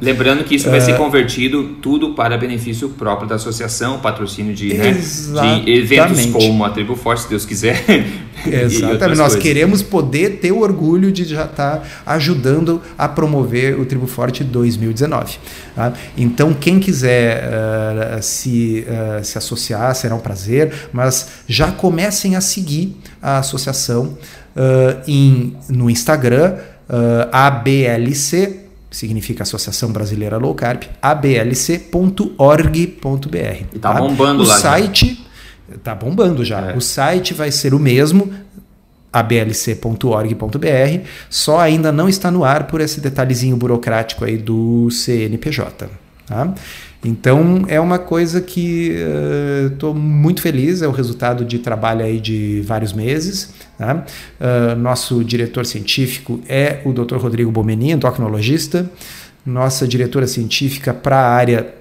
Lembrando 0.00 0.42
que 0.44 0.54
isso 0.54 0.68
vai 0.70 0.80
ser 0.80 0.92
é. 0.92 0.94
convertido 0.94 1.76
tudo 1.80 2.14
para 2.14 2.36
benefício 2.36 2.88
próprio 2.90 3.28
da 3.28 3.36
associação, 3.36 4.00
patrocínio 4.00 4.54
de, 4.54 4.74
né, 4.74 4.92
de 4.92 5.70
eventos 5.70 6.26
como 6.26 6.64
a 6.64 6.70
Tribo 6.70 6.96
Forte, 6.96 7.22
se 7.22 7.28
Deus 7.28 7.44
quiser. 7.44 7.84
Exatamente. 8.44 9.18
Nós 9.18 9.34
coisas. 9.34 9.42
queremos 9.42 9.82
poder 9.82 10.40
ter 10.40 10.50
o 10.50 10.60
orgulho 10.60 11.12
de 11.12 11.24
já 11.24 11.44
estar 11.44 11.78
tá 11.78 11.82
ajudando 12.06 12.82
a 12.98 13.08
promover 13.08 13.78
o 13.78 13.84
Tribo 13.84 14.06
Forte 14.06 14.42
2019. 14.42 15.38
Tá? 15.76 15.92
Então, 16.16 16.52
quem 16.52 16.80
quiser 16.80 17.48
uh, 17.48 18.22
se, 18.22 18.84
uh, 18.88 19.24
se 19.24 19.38
associar, 19.38 19.94
será 19.94 20.14
um 20.16 20.20
prazer, 20.20 20.72
mas 20.92 21.44
já 21.46 21.70
comecem 21.70 22.34
a 22.34 22.40
seguir 22.40 22.96
a 23.20 23.38
associação 23.38 24.18
uh, 24.56 25.00
em, 25.06 25.56
no 25.68 25.88
Instagram, 25.88 26.56
ABLC 27.30 28.62
significa 28.90 29.42
Associação 29.42 29.90
Brasileira 29.90 30.36
Low 30.36 30.54
Carb, 30.54 30.82
ablc.org.br. 31.00 32.26
E 33.72 33.78
tá, 33.78 33.94
tá 33.94 34.00
bombando 34.00 34.42
o 34.42 34.46
lá. 34.46 34.54
O 34.54 34.58
site 34.58 35.26
já. 35.68 35.78
tá 35.82 35.94
bombando 35.94 36.44
já. 36.44 36.72
É. 36.72 36.76
O 36.76 36.80
site 36.80 37.32
vai 37.34 37.50
ser 37.50 37.74
o 37.74 37.78
mesmo, 37.78 38.32
ablc.org.br, 39.12 41.06
só 41.28 41.58
ainda 41.58 41.90
não 41.90 42.08
está 42.08 42.30
no 42.30 42.44
ar 42.44 42.66
por 42.66 42.80
esse 42.80 43.00
detalhezinho 43.00 43.56
burocrático 43.56 44.24
aí 44.24 44.36
do 44.36 44.90
CNPJ. 44.90 45.88
Tá? 46.26 46.54
Então 47.04 47.64
é 47.66 47.80
uma 47.80 47.98
coisa 47.98 48.40
que 48.40 48.94
estou 49.72 49.92
uh, 49.92 49.98
muito 49.98 50.40
feliz, 50.40 50.82
é 50.82 50.88
o 50.88 50.92
resultado 50.92 51.44
de 51.44 51.58
trabalho 51.58 52.04
aí 52.04 52.20
de 52.20 52.62
vários 52.64 52.92
meses. 52.92 53.50
Tá? 53.76 54.04
Uh, 54.40 54.76
nosso 54.76 55.24
diretor 55.24 55.66
científico 55.66 56.40
é 56.48 56.80
o 56.84 56.92
Dr. 56.92 57.16
Rodrigo 57.16 57.50
Bomeni, 57.50 57.90
endocrinologista. 57.90 58.88
Nossa 59.44 59.88
diretora 59.88 60.28
científica 60.28 60.94
para 60.94 61.16
a 61.18 61.28
área 61.28 61.74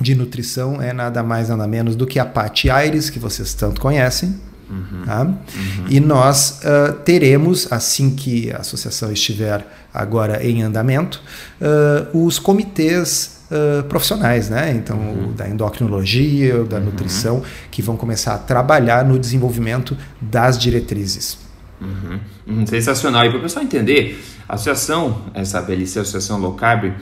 de 0.00 0.14
nutrição 0.14 0.80
é 0.80 0.92
nada 0.92 1.22
mais 1.22 1.48
nada 1.48 1.66
menos 1.66 1.96
do 1.96 2.06
que 2.06 2.20
a 2.20 2.24
Patti 2.24 2.70
Aires, 2.70 3.10
que 3.10 3.18
vocês 3.18 3.52
tanto 3.54 3.80
conhecem. 3.80 4.38
Uhum, 4.70 5.02
tá? 5.04 5.22
uhum. 5.24 5.86
E 5.88 5.98
nós 5.98 6.60
uh, 6.62 6.92
teremos, 7.04 7.66
assim 7.72 8.14
que 8.14 8.52
a 8.52 8.58
associação 8.58 9.10
estiver 9.10 9.66
agora 9.92 10.46
em 10.46 10.62
andamento, 10.62 11.20
uh, 11.60 12.24
os 12.24 12.38
comitês 12.38 13.39
uh, 13.50 13.82
profissionais, 13.84 14.48
né? 14.48 14.72
Então, 14.74 14.96
uhum. 14.96 15.32
da 15.32 15.48
endocrinologia, 15.48 16.64
da 16.64 16.78
uhum. 16.78 16.84
nutrição, 16.84 17.42
que 17.70 17.82
vão 17.82 17.96
começar 17.96 18.34
a 18.34 18.38
trabalhar 18.38 19.04
no 19.04 19.18
desenvolvimento 19.18 19.96
das 20.20 20.58
diretrizes. 20.58 21.38
Uhum. 21.80 22.20
uhum. 22.46 22.66
Sensacional. 22.66 23.24
E 23.24 23.30
para 23.30 23.38
o 23.38 23.42
pessoal 23.42 23.64
entender, 23.64 24.22
a 24.48 24.54
associação, 24.54 25.22
essa 25.34 25.60
BLC, 25.60 25.98
a 25.98 26.02
Associação 26.02 26.38
Low 26.38 26.54
Carb, 26.54 26.92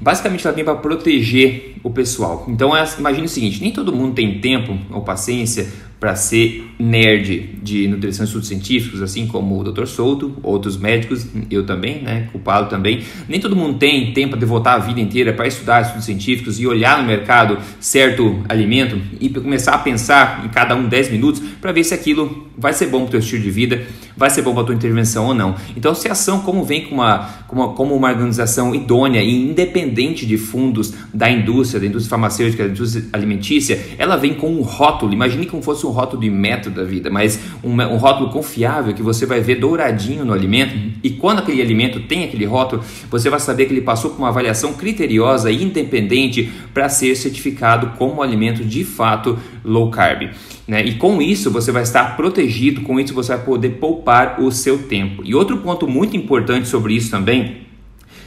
basicamente 0.00 0.46
ela 0.46 0.54
vem 0.54 0.64
para 0.64 0.76
proteger 0.76 1.76
o 1.82 1.90
pessoal. 1.90 2.44
Então, 2.48 2.72
imagine 2.98 3.26
o 3.26 3.28
seguinte: 3.28 3.60
nem 3.60 3.72
todo 3.72 3.92
mundo 3.92 4.14
tem 4.14 4.40
tempo 4.40 4.78
ou 4.90 5.02
paciência 5.02 5.68
para 5.98 6.14
ser 6.14 6.64
nerd 6.78 7.58
de 7.62 7.88
nutrição 7.88 8.24
e 8.24 8.26
estudos 8.26 8.48
científicos, 8.48 9.00
assim 9.00 9.26
como 9.26 9.58
o 9.58 9.64
Dr. 9.64 9.86
Souto, 9.86 10.36
outros 10.42 10.76
médicos, 10.76 11.26
eu 11.50 11.64
também, 11.64 12.02
né, 12.02 12.28
culpado 12.30 12.68
também. 12.68 13.02
Nem 13.28 13.40
todo 13.40 13.56
mundo 13.56 13.78
tem 13.78 14.12
tempo 14.12 14.30
para 14.30 14.40
devotar 14.40 14.74
a 14.74 14.78
vida 14.78 15.00
inteira 15.00 15.32
para 15.32 15.46
estudar 15.46 15.82
estudos 15.82 16.04
científicos 16.04 16.60
e 16.60 16.66
olhar 16.66 17.00
no 17.00 17.06
mercado 17.06 17.58
certo 17.80 18.42
alimento 18.48 19.00
e 19.20 19.28
começar 19.30 19.74
a 19.74 19.78
pensar 19.78 20.44
em 20.44 20.48
cada 20.48 20.76
um 20.76 20.86
10 20.86 21.10
minutos 21.10 21.42
para 21.60 21.72
ver 21.72 21.84
se 21.84 21.94
aquilo 21.94 22.46
vai 22.58 22.72
ser 22.72 22.86
bom 22.86 23.00
para 23.00 23.08
o 23.08 23.10
teu 23.10 23.20
estilo 23.20 23.42
de 23.42 23.50
vida, 23.50 23.86
vai 24.16 24.30
ser 24.30 24.42
bom 24.42 24.52
para 24.52 24.62
a 24.62 24.66
tua 24.66 24.74
intervenção 24.74 25.26
ou 25.26 25.34
não. 25.34 25.54
Então, 25.76 25.94
se 25.94 26.08
a 26.08 26.12
ação 26.12 26.40
como 26.40 26.64
vem 26.64 26.86
com 26.86 26.94
uma, 26.94 27.18
como, 27.46 27.74
como 27.74 27.94
uma 27.94 28.08
organização 28.08 28.74
idônea 28.74 29.22
e 29.22 29.50
independente 29.50 30.24
de 30.24 30.38
fundos 30.38 30.94
da 31.12 31.30
indústria, 31.30 31.80
da 31.80 31.86
indústria 31.86 32.10
farmacêutica, 32.10 32.64
da 32.64 32.70
indústria 32.70 33.04
alimentícia, 33.12 33.78
ela 33.98 34.16
vem 34.16 34.34
com 34.34 34.48
um 34.48 34.62
rótulo, 34.62 35.12
imagine 35.12 35.46
como 35.46 35.62
fosse 35.62 35.85
um 35.88 35.92
rótulo 35.92 36.22
de 36.22 36.30
método 36.30 36.76
da 36.76 36.84
vida, 36.84 37.10
mas 37.10 37.40
um, 37.62 37.72
um 37.72 37.96
rótulo 37.96 38.30
confiável 38.30 38.94
que 38.94 39.02
você 39.02 39.26
vai 39.26 39.40
ver 39.40 39.56
douradinho 39.56 40.24
no 40.24 40.32
alimento 40.32 40.76
e 41.02 41.10
quando 41.10 41.40
aquele 41.40 41.62
alimento 41.62 42.00
tem 42.00 42.24
aquele 42.24 42.44
rótulo, 42.44 42.82
você 43.10 43.30
vai 43.30 43.40
saber 43.40 43.66
que 43.66 43.72
ele 43.72 43.80
passou 43.80 44.10
por 44.10 44.18
uma 44.18 44.28
avaliação 44.28 44.72
criteriosa 44.74 45.50
e 45.50 45.62
independente 45.62 46.50
para 46.72 46.88
ser 46.88 47.14
certificado 47.14 47.92
como 47.98 48.22
alimento 48.22 48.64
de 48.64 48.84
fato 48.84 49.38
low 49.64 49.90
carb. 49.90 50.30
Né? 50.66 50.84
E 50.84 50.94
com 50.94 51.22
isso 51.22 51.50
você 51.50 51.70
vai 51.70 51.82
estar 51.82 52.16
protegido, 52.16 52.82
com 52.82 52.98
isso 52.98 53.14
você 53.14 53.36
vai 53.36 53.44
poder 53.44 53.70
poupar 53.70 54.40
o 54.40 54.50
seu 54.50 54.78
tempo. 54.78 55.22
E 55.24 55.34
outro 55.34 55.58
ponto 55.58 55.86
muito 55.86 56.16
importante 56.16 56.68
sobre 56.68 56.94
isso 56.94 57.10
também 57.10 57.65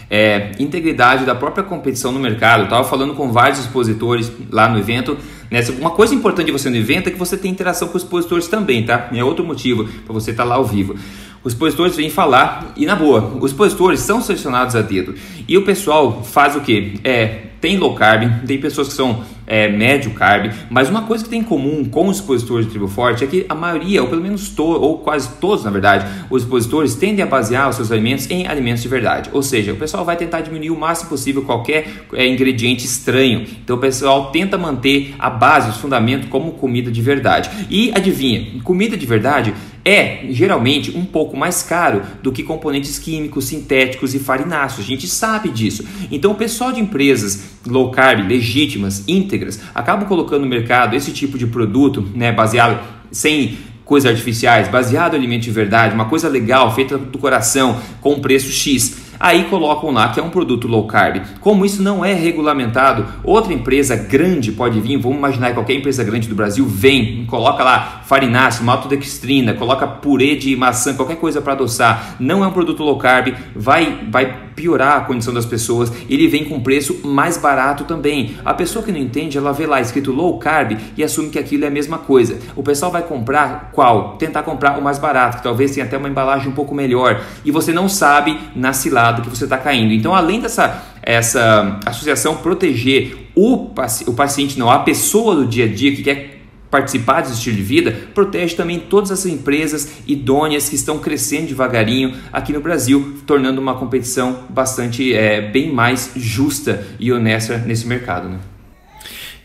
é 0.09 0.51
integridade 0.59 1.25
da 1.25 1.35
própria 1.35 1.63
competição 1.63 2.11
no 2.11 2.19
mercado. 2.19 2.63
Estava 2.63 2.83
falando 2.83 3.13
com 3.13 3.31
vários 3.31 3.59
expositores 3.59 4.31
lá 4.49 4.67
no 4.67 4.79
evento. 4.79 5.17
Né? 5.51 5.61
Uma 5.79 5.91
coisa 5.91 6.15
importante 6.15 6.47
de 6.47 6.51
você 6.51 6.69
no 6.69 6.75
evento 6.75 7.07
é 7.07 7.11
que 7.11 7.17
você 7.17 7.37
tem 7.37 7.51
interação 7.51 7.87
com 7.87 7.97
os 7.97 8.03
expositores 8.03 8.47
também, 8.47 8.83
tá? 8.83 9.09
É 9.13 9.23
outro 9.23 9.45
motivo 9.45 9.87
para 10.05 10.13
você 10.13 10.31
estar 10.31 10.43
tá 10.43 10.49
lá 10.49 10.55
ao 10.55 10.65
vivo. 10.65 10.95
Os 11.43 11.53
expositores 11.53 11.95
vêm 11.95 12.09
falar 12.09 12.73
e 12.75 12.85
na 12.85 12.95
boa, 12.95 13.37
os 13.39 13.51
expositores 13.51 14.01
são 14.01 14.21
selecionados 14.21 14.75
a 14.75 14.81
dedo. 14.81 15.15
E 15.47 15.57
o 15.57 15.63
pessoal 15.63 16.23
faz 16.23 16.55
o 16.55 16.61
que? 16.61 16.99
É, 17.03 17.49
tem 17.61 17.77
low 17.77 17.93
carb, 17.93 18.45
tem 18.45 18.57
pessoas 18.57 18.89
que 18.89 18.93
são 18.93 19.23
é, 19.45 19.67
médio 19.67 20.11
carb, 20.11 20.51
mas 20.69 20.89
uma 20.89 21.01
coisa 21.01 21.23
que 21.23 21.29
tem 21.29 21.39
em 21.39 21.43
comum 21.43 21.83
com 21.85 22.07
os 22.07 22.17
expositores 22.17 22.65
de 22.65 22.71
tribo 22.71 22.87
forte 22.87 23.23
é 23.23 23.27
que 23.27 23.45
a 23.49 23.55
maioria, 23.55 24.01
ou 24.01 24.07
pelo 24.07 24.21
menos 24.21 24.49
to, 24.49 24.63
ou 24.63 24.99
quase 24.99 25.29
todos 25.41 25.65
na 25.65 25.71
verdade, 25.71 26.05
os 26.29 26.43
expositores 26.43 26.95
tendem 26.95 27.23
a 27.23 27.25
basear 27.25 27.67
os 27.67 27.75
seus 27.75 27.91
alimentos 27.91 28.29
em 28.29 28.47
alimentos 28.47 28.81
de 28.81 28.87
verdade. 28.87 29.29
Ou 29.33 29.41
seja, 29.41 29.73
o 29.73 29.75
pessoal 29.75 30.05
vai 30.05 30.15
tentar 30.15 30.41
diminuir 30.41 30.69
o 30.69 30.79
máximo 30.79 31.09
possível 31.09 31.41
qualquer 31.41 32.05
é, 32.13 32.27
ingrediente 32.27 32.85
estranho. 32.85 33.45
Então 33.63 33.75
o 33.75 33.79
pessoal 33.79 34.31
tenta 34.31 34.57
manter 34.57 35.15
a 35.17 35.29
base, 35.29 35.69
os 35.69 35.77
fundamentos 35.77 36.29
como 36.29 36.51
comida 36.51 36.91
de 36.91 37.01
verdade. 37.01 37.49
E 37.69 37.91
adivinha, 37.95 38.61
comida 38.63 38.95
de 38.95 39.05
verdade 39.05 39.53
é 39.89 40.27
geralmente 40.29 40.95
um 40.95 41.03
pouco 41.03 41.35
mais 41.35 41.63
caro 41.63 42.03
do 42.21 42.31
que 42.31 42.43
componentes 42.43 42.99
químicos, 42.99 43.45
sintéticos 43.45 44.13
e 44.13 44.19
farináceos. 44.19 44.85
A 44.85 44.87
gente 44.87 45.07
sabe 45.07 45.49
disso. 45.49 45.83
Então, 46.11 46.31
o 46.31 46.35
pessoal 46.35 46.71
de 46.71 46.79
empresas 46.79 47.57
low 47.65 47.89
carb, 47.89 48.27
legítimas, 48.27 49.03
íntegras, 49.07 49.59
acabam 49.73 50.07
colocando 50.07 50.41
no 50.41 50.47
mercado 50.47 50.95
esse 50.95 51.11
tipo 51.11 51.39
de 51.39 51.47
produto, 51.47 52.07
né, 52.13 52.31
baseado 52.31 52.79
sem 53.11 53.57
coisas 53.83 54.11
artificiais, 54.11 54.67
baseado 54.67 55.15
em 55.15 55.17
alimento 55.17 55.41
de 55.41 55.51
verdade, 55.51 55.95
uma 55.95 56.05
coisa 56.05 56.29
legal, 56.29 56.75
feita 56.75 56.95
do 56.95 57.17
coração, 57.17 57.81
com 57.99 58.19
preço 58.19 58.51
X 58.51 59.08
aí 59.19 59.45
colocam 59.45 59.91
lá 59.91 60.09
que 60.09 60.19
é 60.19 60.23
um 60.23 60.29
produto 60.29 60.67
low 60.67 60.87
carb. 60.87 61.21
Como 61.41 61.65
isso 61.65 61.83
não 61.83 62.03
é 62.03 62.13
regulamentado, 62.13 63.05
outra 63.23 63.53
empresa 63.53 63.95
grande 63.95 64.51
pode 64.51 64.79
vir, 64.79 64.97
vamos 64.97 65.17
imaginar 65.17 65.49
que 65.49 65.55
qualquer 65.55 65.73
empresa 65.73 66.03
grande 66.03 66.27
do 66.27 66.35
Brasil 66.35 66.65
vem, 66.65 67.25
coloca 67.25 67.63
lá 67.63 68.01
farináceo, 68.05 68.63
maltodextrina, 68.63 69.53
coloca 69.53 69.87
purê 69.87 70.35
de 70.35 70.55
maçã, 70.55 70.95
qualquer 70.95 71.17
coisa 71.17 71.41
para 71.41 71.53
adoçar, 71.53 72.15
não 72.19 72.43
é 72.43 72.47
um 72.47 72.51
produto 72.51 72.83
low 72.83 72.97
carb, 72.97 73.33
vai, 73.55 73.99
vai 74.09 74.48
piorar 74.59 74.97
a 74.97 75.01
condição 75.01 75.33
das 75.33 75.45
pessoas, 75.45 75.89
ele 76.09 76.27
vem 76.27 76.43
com 76.43 76.59
preço 76.59 76.99
mais 77.07 77.37
barato 77.37 77.85
também. 77.85 78.35
A 78.43 78.53
pessoa 78.53 78.83
que 78.83 78.91
não 78.91 78.99
entende, 78.99 79.37
ela 79.37 79.53
vê 79.53 79.65
lá 79.65 79.79
escrito 79.79 80.11
low 80.11 80.37
carb 80.37 80.77
e 80.97 81.01
assume 81.01 81.29
que 81.29 81.39
aquilo 81.39 81.63
é 81.63 81.69
a 81.69 81.71
mesma 81.71 81.97
coisa. 81.97 82.37
O 82.57 82.61
pessoal 82.61 82.91
vai 82.91 83.03
comprar 83.03 83.71
qual? 83.71 84.17
Tentar 84.17 84.43
comprar 84.43 84.77
o 84.77 84.81
mais 84.81 84.99
barato, 84.99 85.37
que 85.37 85.43
talvez 85.43 85.71
tenha 85.71 85.85
até 85.85 85.97
uma 85.97 86.09
embalagem 86.09 86.49
um 86.49 86.51
pouco 86.53 86.75
melhor, 86.75 87.23
e 87.45 87.51
você 87.51 87.71
não 87.71 87.87
sabe 87.87 88.37
na 88.53 88.73
cilada 88.73 89.21
que 89.21 89.29
você 89.29 89.45
está 89.45 89.57
caindo. 89.57 89.93
Então, 89.93 90.13
além 90.13 90.41
dessa 90.41 90.83
essa 91.01 91.79
associação 91.85 92.35
proteger 92.35 93.29
o, 93.33 93.71
o 94.07 94.13
paciente, 94.13 94.59
não, 94.59 94.69
a 94.69 94.79
pessoa 94.79 95.35
do 95.35 95.47
dia 95.47 95.65
a 95.65 95.67
dia 95.67 95.95
que 95.95 96.03
quer 96.03 96.38
participar 96.69 97.21
desse 97.21 97.33
estilo 97.33 97.55
de 97.55 97.63
vida, 97.63 97.95
protege 98.13 98.55
também 98.55 98.79
todas 98.79 99.11
as 99.11 99.25
empresas 99.25 99.89
idôneas 100.07 100.69
que 100.69 100.75
estão 100.75 100.99
crescendo 100.99 101.47
devagarinho 101.47 102.15
aqui 102.31 102.53
no 102.53 102.61
Brasil, 102.61 103.17
tornando 103.25 103.59
uma 103.59 103.75
competição 103.75 104.43
bastante 104.49 105.13
é, 105.13 105.41
bem 105.41 105.73
mais 105.73 106.11
justa 106.15 106.85
e 106.99 107.11
honesta 107.11 107.57
nesse 107.57 107.87
mercado. 107.87 108.29
Né? 108.29 108.39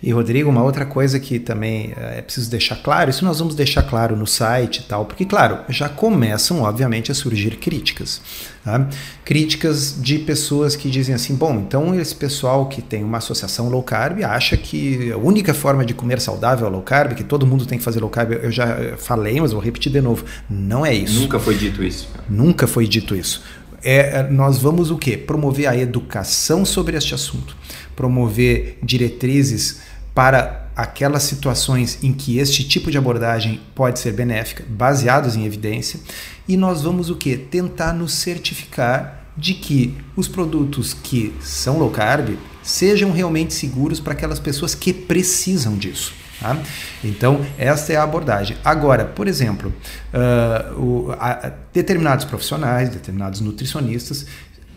E 0.07 0.13
Rodrigo, 0.13 0.51
uma 0.51 0.63
outra 0.63 0.85
coisa 0.85 1.19
que 1.19 1.39
também 1.39 1.95
é 1.97 2.21
preciso 2.21 2.51
deixar 2.51 2.77
claro, 2.77 3.09
isso 3.09 3.25
nós 3.25 3.39
vamos 3.39 3.55
deixar 3.55 3.83
claro 3.83 4.15
no 4.15 4.27
site 4.27 4.81
e 4.81 4.83
tal, 4.83 5.07
porque 5.07 5.25
claro, 5.25 5.61
já 5.71 5.89
começam 5.89 6.61
obviamente 6.61 7.11
a 7.11 7.15
surgir 7.15 7.57
críticas. 7.57 8.21
Tá? 8.63 8.87
Críticas 9.25 9.97
de 9.99 10.19
pessoas 10.19 10.77
que 10.77 10.91
dizem 10.91 11.15
assim: 11.15 11.35
bom, 11.35 11.55
então 11.59 11.99
esse 11.99 12.15
pessoal 12.15 12.67
que 12.67 12.83
tem 12.83 13.03
uma 13.03 13.17
associação 13.17 13.71
low 13.71 13.83
carb 13.83 14.23
acha 14.23 14.59
que 14.59 15.11
a 15.11 15.17
única 15.17 15.55
forma 15.55 15.87
de 15.87 15.95
comer 15.95 16.21
saudável 16.21 16.67
é 16.67 16.71
low 16.71 16.83
carb, 16.83 17.15
que 17.15 17.25
todo 17.25 17.47
mundo 17.47 17.65
tem 17.65 17.79
que 17.79 17.85
fazer 17.85 18.01
low 18.01 18.11
carb. 18.11 18.33
Eu 18.33 18.51
já 18.51 18.99
falei, 18.99 19.41
mas 19.41 19.53
vou 19.53 19.63
repetir 19.63 19.91
de 19.91 20.03
novo: 20.03 20.27
não 20.51 20.85
é 20.85 20.93
isso. 20.93 21.19
Nunca 21.19 21.39
foi 21.39 21.55
dito 21.55 21.83
isso. 21.83 22.11
Nunca 22.29 22.67
foi 22.67 22.87
dito 22.87 23.17
isso. 23.17 23.43
É, 23.83 24.23
nós 24.31 24.59
vamos 24.59 24.91
o 24.91 24.99
quê? 24.99 25.17
Promover 25.17 25.67
a 25.67 25.77
educação 25.77 26.65
sobre 26.65 26.97
este 26.97 27.15
assunto, 27.15 27.55
promover 27.95 28.79
diretrizes 28.83 29.94
para 30.15 30.69
aquelas 30.77 31.23
situações 31.25 31.99
em 32.03 32.13
que 32.13 32.39
este 32.39 32.65
tipo 32.65 32.91
de 32.91 32.99
abordagem 32.99 33.61
pode 33.75 33.99
ser 33.99 34.13
benéfica, 34.13 34.65
baseados 34.69 35.37
em 35.37 35.45
evidência, 35.45 36.01
e 36.49 36.57
nós 36.57 36.83
vamos 36.83 37.11
o 37.11 37.17
que? 37.17 37.37
Tentar 37.37 37.93
nos 37.93 38.15
certificar 38.15 39.25
de 39.37 39.55
que 39.55 39.97
os 40.17 40.29
produtos 40.29 40.95
que 40.95 41.35
são 41.41 41.79
low 41.79 41.91
carb 41.91 42.37
sejam 42.63 43.11
realmente 43.11 43.53
seguros 43.53 44.01
para 44.01 44.13
aquelas 44.13 44.39
pessoas 44.39 44.75
que 44.75 44.93
precisam 44.93 45.77
disso. 45.77 46.13
Tá? 46.41 46.57
Então, 47.03 47.45
esta 47.59 47.93
é 47.93 47.97
a 47.97 48.03
abordagem. 48.03 48.57
Agora, 48.65 49.05
por 49.05 49.29
exemplo, 49.29 49.73
uh, 50.13 50.81
o, 50.81 51.13
a, 51.19 51.53
determinados 51.73 52.25
profissionais, 52.25 52.89
determinados 52.89 53.41
nutricionistas 53.41 54.27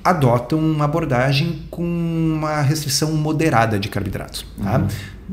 adotam 0.03 0.59
uma 0.59 0.85
abordagem 0.85 1.63
com 1.69 1.83
uma 1.83 2.61
restrição 2.61 3.11
moderada 3.11 3.77
de 3.77 3.89
carboidratos. 3.89 4.45
Tá? 4.61 4.79
Uhum. 4.79 4.87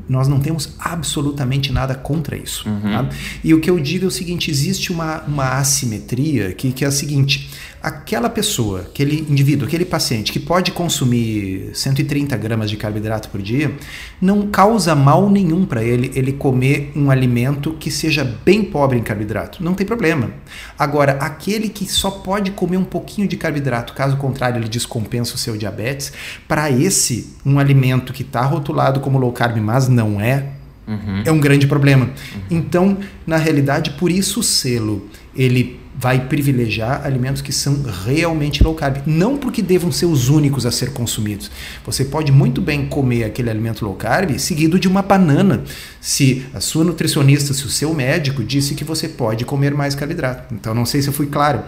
Nós 0.09 0.29
não 0.29 0.41
temos 0.41 0.75
absolutamente 0.79 1.73
nada 1.73 1.95
contra 1.95 2.37
isso. 2.37 2.69
Uhum. 2.69 2.81
Tá? 2.81 3.09
E 3.43 3.55
o 3.55 3.61
que 3.61 3.71
eu 3.71 3.79
digo 3.79 4.05
é 4.05 4.09
o 4.09 4.11
seguinte: 4.11 4.51
existe 4.51 4.93
uma, 4.93 5.23
uma 5.23 5.59
assimetria 5.59 6.53
que, 6.53 6.73
que 6.73 6.85
é 6.85 6.89
a 6.89 6.91
seguinte: 6.91 7.51
aquela 7.85 8.31
pessoa, 8.31 8.81
aquele 8.81 9.27
indivíduo, 9.29 9.67
aquele 9.67 9.85
paciente 9.85 10.33
que 10.33 10.41
pode 10.41 10.73
consumir 10.73 11.71
130 11.75 12.35
gramas 12.39 12.71
de 12.71 12.79
carboidrato 12.79 13.29
por 13.29 13.43
dia, 13.43 13.77
não 14.19 14.47
causa 14.47 14.95
mal 14.95 15.29
nenhum 15.29 15.67
para 15.67 15.85
ele 15.85 16.11
ele 16.15 16.33
comer 16.33 16.93
um 16.97 17.11
alimento 17.11 17.73
que 17.79 17.91
seja 17.91 18.25
bem 18.25 18.65
pobre 18.65 18.99
em 18.99 19.03
carboidrato. 19.03 19.63
Não 19.63 19.75
tem 19.75 19.87
problema. 19.87 20.31
Agora, 20.79 21.13
aquele 21.21 21.69
que 21.69 21.85
só 21.87 22.11
pode 22.11 22.53
comer 22.53 22.79
um 22.79 22.85
pouquinho 22.85 23.29
de 23.29 23.37
carboidrato, 23.37 23.93
caso 23.93 24.17
contrário, 24.17 24.59
ele 24.59 24.69
descompensa 24.69 25.35
o 25.35 25.39
seu 25.39 25.55
diabetes, 25.55 26.11
para 26.49 26.71
esse, 26.71 27.35
um 27.45 27.59
alimento 27.59 28.15
que 28.15 28.23
está 28.23 28.43
rotulado 28.43 29.01
como 29.01 29.19
low 29.19 29.33
carb, 29.33 29.59
mas 29.59 29.84
não 29.89 30.21
é, 30.21 30.47
uhum. 30.87 31.23
é 31.25 31.33
um 31.33 31.41
grande 31.41 31.67
problema. 31.67 32.07
Uhum. 32.07 32.43
Então, 32.51 32.99
na 33.27 33.37
realidade, 33.37 33.91
por 33.93 34.11
isso 34.11 34.41
o 34.41 34.43
selo, 34.43 35.09
ele 35.35 35.81
vai 35.97 36.27
privilegiar 36.27 37.05
alimentos 37.05 37.41
que 37.41 37.53
são 37.53 37.83
realmente 38.05 38.63
low 38.63 38.75
carb. 38.75 38.99
Não 39.07 39.37
porque 39.37 39.63
devam 39.63 39.93
ser 39.93 40.07
os 40.07 40.29
únicos 40.29 40.67
a 40.67 40.71
ser 40.71 40.93
consumidos. 40.93 41.51
Você 41.85 42.05
pode 42.05 42.33
muito 42.33 42.61
bem 42.61 42.87
comer 42.87 43.25
aquele 43.25 43.51
alimento 43.51 43.85
low 43.85 43.95
carb 43.95 44.39
seguido 44.39 44.79
de 44.79 44.89
uma 44.89 45.03
banana, 45.03 45.63
se 46.01 46.45
a 46.53 46.61
sua 46.61 46.85
nutricionista, 46.85 47.55
se 47.55 47.65
o 47.65 47.69
seu 47.69 47.95
médico 47.95 48.43
disse 48.43 48.75
que 48.75 48.85
você 48.85 49.09
pode 49.09 49.45
comer 49.45 49.75
mais 49.75 49.95
carboidrato. 49.95 50.55
Então, 50.55 50.75
não 50.75 50.85
sei 50.85 51.01
se 51.01 51.09
eu 51.09 51.13
fui 51.13 51.27
claro. 51.27 51.63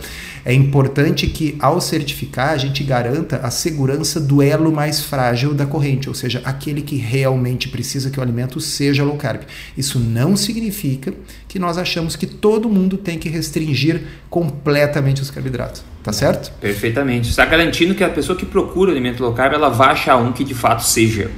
É 0.44 0.52
importante 0.52 1.26
que, 1.26 1.56
ao 1.58 1.80
certificar, 1.80 2.50
a 2.50 2.56
gente 2.56 2.84
garanta 2.84 3.38
a 3.38 3.50
segurança 3.50 4.20
do 4.20 4.42
elo 4.42 4.72
mais 4.72 5.00
frágil 5.00 5.54
da 5.54 5.66
corrente, 5.66 6.08
ou 6.08 6.14
seja, 6.14 6.42
aquele 6.44 6.82
que 6.82 6.96
realmente 6.96 7.68
precisa 7.68 8.10
que 8.10 8.18
o 8.18 8.22
alimento 8.22 8.60
seja 8.60 9.04
low 9.04 9.16
carb. 9.16 9.42
Isso 9.76 9.98
não 9.98 10.36
significa 10.36 11.12
que 11.48 11.58
nós 11.58 11.78
achamos 11.78 12.16
que 12.16 12.26
todo 12.26 12.68
mundo 12.68 12.98
tem 12.98 13.18
que 13.18 13.28
restringir 13.28 14.02
completamente 14.28 15.22
os 15.22 15.30
carboidratos. 15.30 15.82
Tá 16.02 16.12
certo? 16.12 16.52
Perfeitamente. 16.60 17.30
Está 17.30 17.44
garantindo 17.44 17.94
que 17.94 18.04
a 18.04 18.08
pessoa 18.08 18.38
que 18.38 18.46
procura 18.46 18.92
alimento 18.92 19.22
low 19.22 19.32
carb, 19.32 19.54
ela 19.54 19.68
vai 19.68 19.90
achar 19.90 20.16
um 20.16 20.32
que 20.32 20.44
de 20.44 20.54
fato 20.54 20.84
seja. 20.84 21.30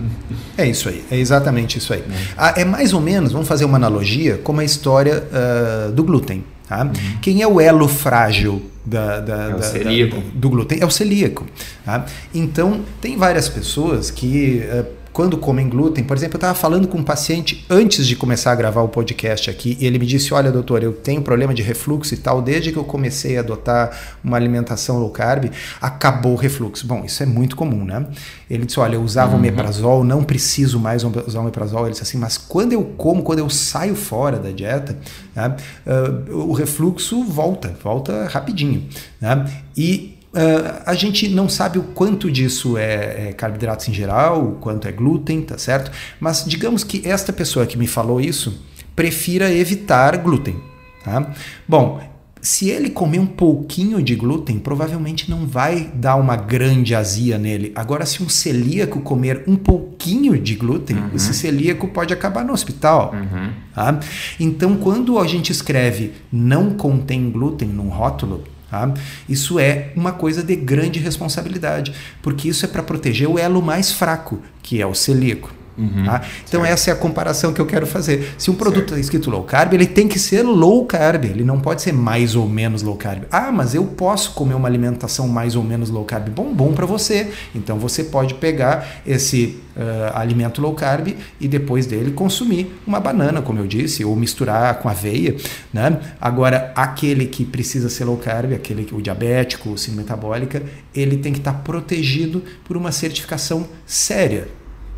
É 0.56 0.64
isso 0.68 0.88
aí, 0.88 1.04
é 1.10 1.16
exatamente 1.16 1.78
isso 1.78 1.92
aí. 1.92 1.98
É, 1.98 2.14
ah, 2.36 2.54
é 2.56 2.64
mais 2.64 2.92
ou 2.92 3.00
menos, 3.00 3.32
vamos 3.32 3.48
fazer 3.48 3.64
uma 3.64 3.76
analogia, 3.76 4.38
como 4.44 4.60
a 4.60 4.64
história 4.64 5.24
uh, 5.24 5.90
do 5.90 6.04
glúten. 6.04 6.44
Tá? 6.68 6.84
Uhum. 6.84 6.92
Quem 7.20 7.42
é 7.42 7.46
o 7.46 7.60
elo 7.60 7.88
frágil 7.88 8.62
da, 8.84 9.18
da, 9.18 9.34
é 9.34 9.50
da, 9.50 9.56
da, 9.56 10.22
do 10.32 10.50
glúten? 10.50 10.78
É 10.80 10.86
o 10.86 10.90
celíaco. 10.90 11.44
Tá? 11.84 12.06
Então, 12.32 12.82
tem 13.00 13.16
várias 13.16 13.48
pessoas 13.48 14.12
que. 14.12 14.62
Uh, 14.64 15.03
quando 15.14 15.38
comem 15.38 15.68
glúten. 15.68 16.02
Por 16.02 16.16
exemplo, 16.16 16.34
eu 16.34 16.38
estava 16.38 16.54
falando 16.54 16.88
com 16.88 16.98
um 16.98 17.04
paciente 17.04 17.64
antes 17.70 18.04
de 18.04 18.16
começar 18.16 18.50
a 18.50 18.54
gravar 18.56 18.82
o 18.82 18.88
podcast 18.88 19.48
aqui 19.48 19.78
e 19.80 19.86
ele 19.86 19.96
me 19.96 20.04
disse: 20.04 20.34
Olha, 20.34 20.50
doutor, 20.50 20.82
eu 20.82 20.92
tenho 20.92 21.22
problema 21.22 21.54
de 21.54 21.62
refluxo 21.62 22.12
e 22.12 22.16
tal. 22.16 22.42
Desde 22.42 22.72
que 22.72 22.76
eu 22.76 22.84
comecei 22.84 23.36
a 23.36 23.40
adotar 23.40 23.96
uma 24.24 24.36
alimentação 24.36 24.98
low 24.98 25.10
carb, 25.10 25.50
acabou 25.80 26.32
o 26.32 26.36
refluxo. 26.36 26.84
Bom, 26.84 27.04
isso 27.04 27.22
é 27.22 27.26
muito 27.26 27.54
comum, 27.54 27.84
né? 27.84 28.04
Ele 28.50 28.66
disse: 28.66 28.80
Olha, 28.80 28.96
eu 28.96 29.02
usava 29.02 29.32
uhum. 29.32 29.38
omeprazol, 29.38 30.02
não 30.02 30.24
preciso 30.24 30.80
mais 30.80 31.04
usar 31.04 31.40
omeprazol. 31.40 31.82
Ele 31.82 31.92
disse 31.92 32.02
assim: 32.02 32.18
Mas 32.18 32.36
quando 32.36 32.72
eu 32.72 32.82
como, 32.96 33.22
quando 33.22 33.38
eu 33.38 33.48
saio 33.48 33.94
fora 33.94 34.36
da 34.36 34.50
dieta, 34.50 34.98
né, 35.34 35.54
uh, 35.86 36.36
o 36.36 36.52
refluxo 36.52 37.22
volta, 37.22 37.72
volta 37.84 38.26
rapidinho. 38.26 38.88
Né? 39.20 39.48
E 39.76 40.13
Uh, 40.34 40.82
a 40.84 40.94
gente 40.94 41.28
não 41.28 41.48
sabe 41.48 41.78
o 41.78 41.84
quanto 41.84 42.28
disso 42.28 42.76
é, 42.76 43.28
é, 43.28 43.32
carboidratos 43.32 43.88
em 43.88 43.94
geral, 43.94 44.44
o 44.44 44.52
quanto 44.56 44.88
é 44.88 44.92
glúten, 44.92 45.40
tá 45.42 45.56
certo? 45.56 45.92
Mas 46.18 46.44
digamos 46.44 46.82
que 46.82 47.08
esta 47.08 47.32
pessoa 47.32 47.66
que 47.66 47.78
me 47.78 47.86
falou 47.86 48.20
isso 48.20 48.60
prefira 48.96 49.52
evitar 49.52 50.16
glúten. 50.16 50.56
Tá? 51.04 51.32
Bom, 51.68 52.00
se 52.44 52.68
ele 52.68 52.90
comer 52.90 53.20
um 53.20 53.26
pouquinho 53.26 54.02
de 54.02 54.14
glúten, 54.14 54.58
provavelmente 54.58 55.30
não 55.30 55.46
vai 55.46 55.90
dar 55.94 56.16
uma 56.16 56.36
grande 56.36 56.94
azia 56.94 57.38
nele. 57.38 57.72
Agora, 57.74 58.04
se 58.04 58.22
um 58.22 58.28
celíaco 58.28 59.00
comer 59.00 59.44
um 59.46 59.56
pouquinho 59.56 60.38
de 60.38 60.54
glúten, 60.54 60.96
uhum. 60.96 61.10
esse 61.14 61.32
celíaco 61.32 61.88
pode 61.88 62.12
acabar 62.12 62.44
no 62.44 62.52
hospital. 62.52 63.14
Uhum. 63.14 63.50
Tá? 63.74 63.98
Então, 64.38 64.76
quando 64.76 65.18
a 65.18 65.26
gente 65.26 65.50
escreve 65.50 66.12
não 66.30 66.74
contém 66.74 67.30
glúten 67.30 67.68
num 67.68 67.88
rótulo, 67.88 68.44
Tá? 68.74 68.92
Isso 69.28 69.60
é 69.60 69.92
uma 69.94 70.10
coisa 70.10 70.42
de 70.42 70.56
grande 70.56 70.98
responsabilidade, 70.98 71.94
porque 72.20 72.48
isso 72.48 72.64
é 72.64 72.68
para 72.68 72.82
proteger 72.82 73.28
o 73.28 73.38
elo 73.38 73.62
mais 73.62 73.92
fraco, 73.92 74.42
que 74.64 74.82
é 74.82 74.86
o 74.86 74.92
celíaco. 74.92 75.54
Uhum, 75.76 76.04
tá? 76.04 76.22
Então 76.46 76.60
certo. 76.60 76.72
essa 76.72 76.90
é 76.90 76.92
a 76.92 76.96
comparação 76.96 77.52
que 77.52 77.60
eu 77.60 77.66
quero 77.66 77.86
fazer. 77.86 78.34
Se 78.38 78.50
um 78.50 78.54
produto 78.54 78.84
está 78.84 78.98
escrito 78.98 79.30
low 79.30 79.42
carb, 79.42 79.74
ele 79.74 79.86
tem 79.86 80.06
que 80.06 80.18
ser 80.18 80.42
low 80.42 80.84
carb, 80.86 81.24
ele 81.24 81.44
não 81.44 81.58
pode 81.58 81.82
ser 81.82 81.92
mais 81.92 82.36
ou 82.36 82.48
menos 82.48 82.82
low 82.82 82.96
carb. 82.96 83.24
Ah, 83.30 83.50
mas 83.50 83.74
eu 83.74 83.84
posso 83.84 84.32
comer 84.32 84.54
uma 84.54 84.68
alimentação 84.68 85.26
mais 85.28 85.56
ou 85.56 85.64
menos 85.64 85.90
low 85.90 86.04
carb. 86.04 86.28
Bom, 86.28 86.54
bom 86.54 86.72
para 86.72 86.86
você. 86.86 87.30
Então 87.54 87.78
você 87.78 88.04
pode 88.04 88.34
pegar 88.34 89.02
esse 89.06 89.60
uh, 89.76 90.16
alimento 90.16 90.60
low 90.60 90.74
carb 90.74 91.08
e 91.40 91.48
depois 91.48 91.86
dele 91.86 92.12
consumir 92.12 92.74
uma 92.86 93.00
banana, 93.00 93.42
como 93.42 93.58
eu 93.58 93.66
disse, 93.66 94.04
ou 94.04 94.14
misturar 94.14 94.78
com 94.78 94.88
aveia. 94.88 95.36
Né? 95.72 95.98
Agora, 96.20 96.72
aquele 96.76 97.26
que 97.26 97.44
precisa 97.44 97.88
ser 97.88 98.04
low 98.04 98.16
carb, 98.16 98.52
aquele 98.52 98.86
o 98.92 99.02
diabético, 99.02 99.70
o 99.70 99.78
síndrome 99.78 100.04
metabólica, 100.04 100.62
ele 100.94 101.16
tem 101.16 101.32
que 101.32 101.38
estar 101.38 101.52
tá 101.52 101.58
protegido 101.58 102.42
por 102.64 102.76
uma 102.76 102.92
certificação 102.92 103.66
séria 103.86 104.46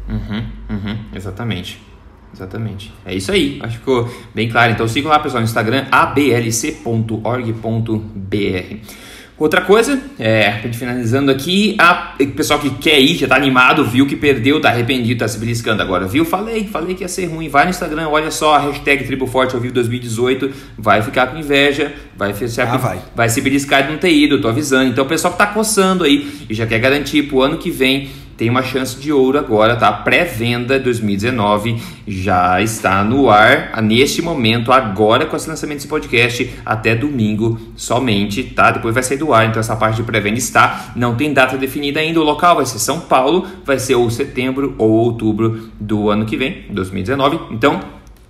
Uhum, 0.08 0.44
uhum, 0.70 0.98
exatamente. 1.14 1.80
Exatamente. 2.34 2.92
É 3.04 3.14
isso 3.14 3.32
aí. 3.32 3.58
Acho 3.62 3.72
que 3.72 3.78
ficou 3.78 4.14
bem 4.34 4.48
claro. 4.48 4.72
Então 4.72 4.86
sigam 4.86 5.10
lá, 5.10 5.18
pessoal, 5.18 5.40
no 5.40 5.46
Instagram 5.46 5.86
ablc.org.br. 5.90 6.76
Outra 9.38 9.60
coisa, 9.60 10.00
é, 10.18 10.50
finalizando 10.72 11.30
aqui, 11.30 11.76
a, 11.78 12.14
o 12.18 12.26
pessoal 12.28 12.58
que 12.58 12.70
quer 12.70 12.98
ir, 12.98 13.16
já 13.16 13.28
tá 13.28 13.36
animado, 13.36 13.84
viu 13.84 14.06
que 14.06 14.16
perdeu, 14.16 14.58
tá 14.62 14.70
arrependido, 14.70 15.20
tá 15.20 15.28
se 15.28 15.38
beliscando 15.38 15.82
agora, 15.82 16.06
viu? 16.06 16.24
Falei, 16.24 16.64
falei 16.64 16.94
que 16.94 17.04
ia 17.04 17.08
ser 17.08 17.26
ruim. 17.26 17.46
Vai 17.46 17.64
no 17.64 17.70
Instagram, 17.70 18.08
olha 18.08 18.30
só, 18.30 18.54
a 18.54 18.58
hashtag 18.60 19.04
Tribo 19.04 19.26
Forte 19.26 19.54
ao 19.54 19.60
vivo 19.60 19.74
2018, 19.74 20.50
vai 20.78 21.02
ficar 21.02 21.26
com 21.26 21.36
inveja, 21.36 21.92
vai, 22.16 22.32
se, 22.32 22.60
ah, 22.62 22.78
vai. 22.78 22.98
vai 23.14 23.28
se 23.28 23.42
beliscar 23.42 23.82
de 23.82 23.92
não 23.92 23.98
ter 23.98 24.10
ido, 24.10 24.40
tô 24.40 24.48
avisando. 24.48 24.88
Então 24.90 25.04
o 25.04 25.08
pessoal 25.08 25.32
que 25.32 25.38
tá 25.38 25.46
coçando 25.48 26.04
aí 26.04 26.46
e 26.48 26.54
já 26.54 26.66
quer 26.66 26.78
garantir 26.78 27.24
pro 27.24 27.42
ano 27.42 27.58
que 27.58 27.70
vem 27.70 28.08
tem 28.36 28.50
uma 28.50 28.62
chance 28.62 28.98
de 29.00 29.12
ouro 29.12 29.38
agora, 29.38 29.76
tá? 29.76 29.90
Pré-venda 29.90 30.78
2019 30.78 31.80
já 32.06 32.60
está 32.60 33.02
no 33.02 33.30
ar 33.30 33.82
neste 33.82 34.20
momento, 34.20 34.70
agora 34.72 35.26
com 35.26 35.36
esse 35.36 35.48
lançamento 35.48 35.78
desse 35.78 35.88
podcast, 35.88 36.52
até 36.64 36.94
domingo 36.94 37.58
somente, 37.74 38.42
tá? 38.44 38.70
Depois 38.70 38.94
vai 38.94 39.02
sair 39.02 39.16
do 39.16 39.32
ar, 39.32 39.46
então 39.46 39.60
essa 39.60 39.74
parte 39.74 39.96
de 39.96 40.02
pré-venda 40.02 40.38
está. 40.38 40.92
Não 40.94 41.14
tem 41.14 41.32
data 41.32 41.56
definida 41.56 42.00
ainda, 42.00 42.20
o 42.20 42.24
local 42.24 42.56
vai 42.56 42.66
ser 42.66 42.78
São 42.78 43.00
Paulo, 43.00 43.46
vai 43.64 43.78
ser 43.78 43.94
ou 43.94 44.10
setembro 44.10 44.74
ou 44.76 44.90
outubro 44.90 45.70
do 45.80 46.10
ano 46.10 46.26
que 46.26 46.36
vem, 46.36 46.64
2019. 46.70 47.38
Então, 47.50 47.80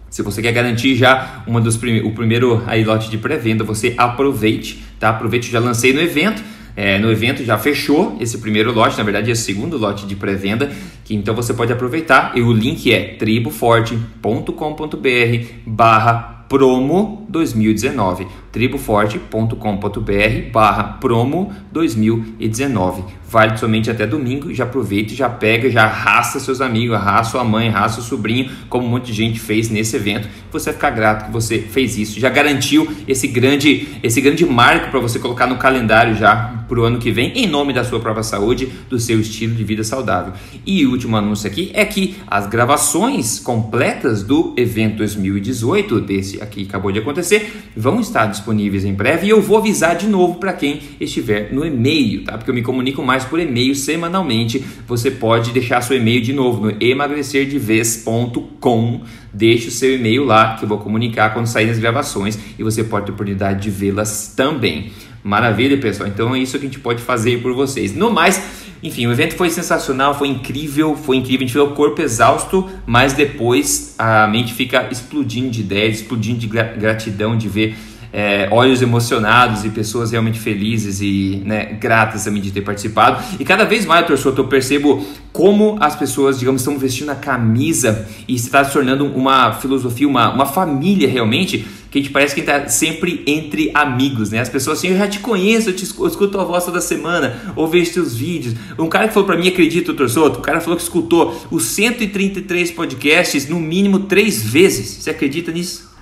se 0.09 0.23
você 0.23 0.40
quer 0.40 0.53
garantir 0.53 0.95
já 0.95 1.42
uma 1.47 1.61
dos 1.61 1.77
prime 1.77 2.01
o 2.01 2.12
primeiro 2.12 2.62
aí 2.66 2.85
lote 2.85 3.11
de 3.11 3.19
pré-venda, 3.19 3.64
você 3.64 3.95
aproveite, 3.99 4.85
tá? 5.01 5.11
Aproveite, 5.11 5.51
já 5.51 5.59
lancei 5.59 5.92
no 5.92 6.01
evento 6.01 6.42
é, 6.77 6.99
no 6.99 7.11
evento 7.11 7.43
já 7.43 7.57
fechou 7.57 8.17
esse 8.21 8.39
primeiro 8.39 8.73
lote, 8.73 8.99
na 8.99 9.03
verdade, 9.03 9.31
esse 9.31 9.43
segundo 9.43 9.79
lote 9.79 10.07
de 10.07 10.15
pré-venda, 10.15 10.71
que 11.05 11.15
então 11.15 11.35
você 11.35 11.55
pode 11.55 11.73
aproveitar 11.73 12.33
e 12.37 12.43
o 12.43 12.53
link 12.53 12.93
é 12.93 13.15
triboforte.com.br 13.15 15.47
barra 15.67 16.45
promo 16.49 17.27
2019 17.29 18.27
triboforte.com.br 18.57 20.51
barra 20.51 20.85
promo 20.99 21.53
2019 21.71 23.05
vale 23.29 23.59
somente 23.59 23.90
até 23.90 24.07
domingo 24.07 24.55
já 24.55 24.64
aproveita 24.64 25.14
já 25.14 25.29
pega 25.29 25.69
já 25.69 25.85
arrasta 25.85 26.40
seus 26.40 26.62
amigos 26.62 26.97
arrasta 26.97 27.33
sua 27.33 27.45
mãe 27.45 27.69
arrasta 27.69 28.01
seu 28.01 28.16
sobrinho 28.16 28.51
como 28.71 28.87
um 28.87 28.88
monte 28.88 29.07
de 29.07 29.12
gente 29.12 29.38
fez 29.38 29.69
nesse 29.69 29.97
evento. 29.97 30.29
Você 30.51 30.66
vai 30.66 30.75
ficar 30.75 30.90
grato 30.90 31.27
que 31.27 31.33
você 31.33 31.59
fez 31.59 31.99
isso. 31.99 32.19
Já 32.19 32.31
garantiu 32.31 32.88
esse 33.07 33.27
grande 33.27 33.88
esse 34.03 34.21
grande 34.21 34.47
marco 34.47 34.90
para 34.90 35.01
você 35.01 35.19
colocar 35.19 35.47
no 35.47 35.57
calendário 35.57 36.14
já 36.14 36.64
para 36.69 36.81
o 36.81 36.85
ano 36.85 36.99
que 36.99 37.11
vem 37.11 37.33
em 37.33 37.47
nome 37.47 37.73
da 37.73 37.85
sua 37.85 38.01
própria 38.01 38.23
saúde 38.23 38.66
do 38.88 38.99
seu 38.99 39.21
estilo 39.21 39.55
de 39.55 39.64
vida 39.64 39.85
saudável. 39.85 40.33
E 40.64 40.87
o 40.87 40.90
último 40.90 41.16
anúncio 41.16 41.49
aqui 41.49 41.71
é 41.75 41.85
que 41.85 42.16
as 42.27 42.47
gravações 42.47 43.38
completas 43.38 44.23
do 44.23 44.55
evento 44.57 44.97
2018 44.97 46.01
desse 46.01 46.42
aqui 46.42 46.66
acabou 46.69 46.90
de 46.90 46.99
acontecer 46.99 47.71
vão 47.77 48.01
estar 48.01 48.27
disponíveis 48.27 48.45
em 48.52 48.94
breve 48.94 49.26
e 49.26 49.30
eu 49.30 49.40
vou 49.40 49.56
avisar 49.59 49.96
de 49.96 50.06
novo 50.06 50.35
para 50.37 50.52
quem 50.52 50.80
estiver 51.00 51.52
no 51.52 51.64
e-mail, 51.64 52.24
tá? 52.24 52.37
Porque 52.37 52.50
eu 52.50 52.54
me 52.54 52.61
comunico 52.62 53.02
mais 53.02 53.24
por 53.24 53.40
e-mail 53.40 53.74
semanalmente. 53.74 54.62
Você 54.87 55.11
pode 55.11 55.52
deixar 55.52 55.80
seu 55.80 55.96
e-mail 55.96 56.20
de 56.20 56.32
novo 56.32 56.66
no 56.66 56.76
emagrecerdevez.com. 56.80 59.00
Deixe 59.32 59.68
o 59.68 59.70
seu 59.70 59.94
e-mail 59.94 60.24
lá 60.24 60.56
que 60.56 60.64
eu 60.64 60.68
vou 60.68 60.78
comunicar 60.78 61.32
quando 61.32 61.46
saírem 61.46 61.72
as 61.72 61.78
gravações 61.78 62.38
e 62.59 62.62
você 62.62 62.85
pode 62.85 63.06
ter 63.06 63.12
oportunidade 63.12 63.62
de 63.62 63.70
vê-las 63.70 64.35
também. 64.37 64.90
Maravilha, 65.26 65.76
pessoal. 65.76 66.09
Então 66.09 66.37
é 66.37 66.38
isso 66.38 66.56
que 66.56 66.64
a 66.64 66.68
gente 66.68 66.78
pode 66.78 67.02
fazer 67.02 67.42
por 67.42 67.52
vocês. 67.52 67.92
No 67.92 68.12
mais, 68.12 68.40
enfim, 68.80 69.09
o 69.09 69.12
evento 69.12 69.35
foi 69.35 69.50
sensacional, 69.50 70.16
foi 70.16 70.28
incrível, 70.28 70.94
foi 70.94 71.16
incrível. 71.16 71.44
A 71.44 71.48
gente 71.48 71.54
vê 71.54 71.61
o 71.61 71.72
corpo 71.72 72.00
exausto, 72.00 72.70
mas 72.87 73.12
depois 73.12 73.96
a 73.98 74.28
mente 74.28 74.54
fica 74.54 74.87
explodindo 74.88 75.50
de 75.50 75.62
ideias, 75.62 75.96
explodindo 75.96 76.38
de 76.38 76.46
gratidão 76.46 77.37
de 77.37 77.48
ver 77.48 77.76
é, 78.16 78.48
olhos 78.50 78.81
emocionados 78.81 79.62
e 79.66 79.68
pessoas 79.68 80.11
realmente 80.11 80.40
felizes 80.40 81.02
e 81.02 81.42
né, 81.44 81.76
gratas 81.79 82.24
também 82.24 82.40
de 82.40 82.50
ter 82.50 82.62
participado. 82.62 83.22
E 83.38 83.44
cada 83.44 83.66
vez 83.66 83.85
mais, 83.85 84.07
torcedor, 84.07 84.38
eu 84.38 84.48
percebo 84.48 85.07
como 85.35 85.76
as 85.81 85.94
pessoas, 85.94 86.38
digamos, 86.38 86.62
estão 86.62 86.79
vestindo 86.79 87.11
a 87.11 87.14
camisa 87.14 88.09
e 88.26 88.35
está 88.35 88.64
se 88.64 88.72
tornando 88.72 89.05
uma 89.05 89.52
filosofia, 89.52 90.09
uma, 90.09 90.33
uma 90.33 90.46
família 90.46 91.07
realmente, 91.07 91.66
que 91.90 91.98
a 91.98 92.02
gente 92.02 92.11
parece 92.11 92.35
que 92.35 92.40
está 92.40 92.66
sempre 92.68 93.22
entre 93.26 93.70
amigos, 93.74 94.31
né? 94.31 94.40
As 94.40 94.48
pessoas 94.48 94.79
assim, 94.79 94.88
eu 94.88 94.96
já 94.96 95.07
te 95.07 95.18
conheço, 95.18 95.68
eu, 95.68 95.76
te 95.76 95.85
escuto, 95.85 96.05
eu 96.05 96.09
escuto 96.09 96.40
a 96.40 96.44
voz 96.44 96.64
toda 96.64 96.81
semana, 96.81 97.52
ou 97.55 97.68
vejo 97.68 97.92
teus 97.92 98.16
vídeos. 98.16 98.55
Um 98.79 98.88
cara 98.88 99.09
que 99.09 99.12
falou 99.12 99.26
para 99.26 99.37
mim, 99.37 99.48
acredito, 99.48 99.88
doutor 99.88 100.09
Soto, 100.09 100.38
o 100.38 100.42
cara 100.42 100.59
falou 100.62 100.79
que 100.79 100.83
escutou 100.83 101.38
os 101.50 101.64
133 101.66 102.70
podcasts 102.70 103.46
no 103.46 103.61
mínimo 103.61 104.00
três 104.00 104.42
vezes. 104.42 105.02
Você 105.02 105.11
acredita 105.11 105.52
nisso? 105.52 105.95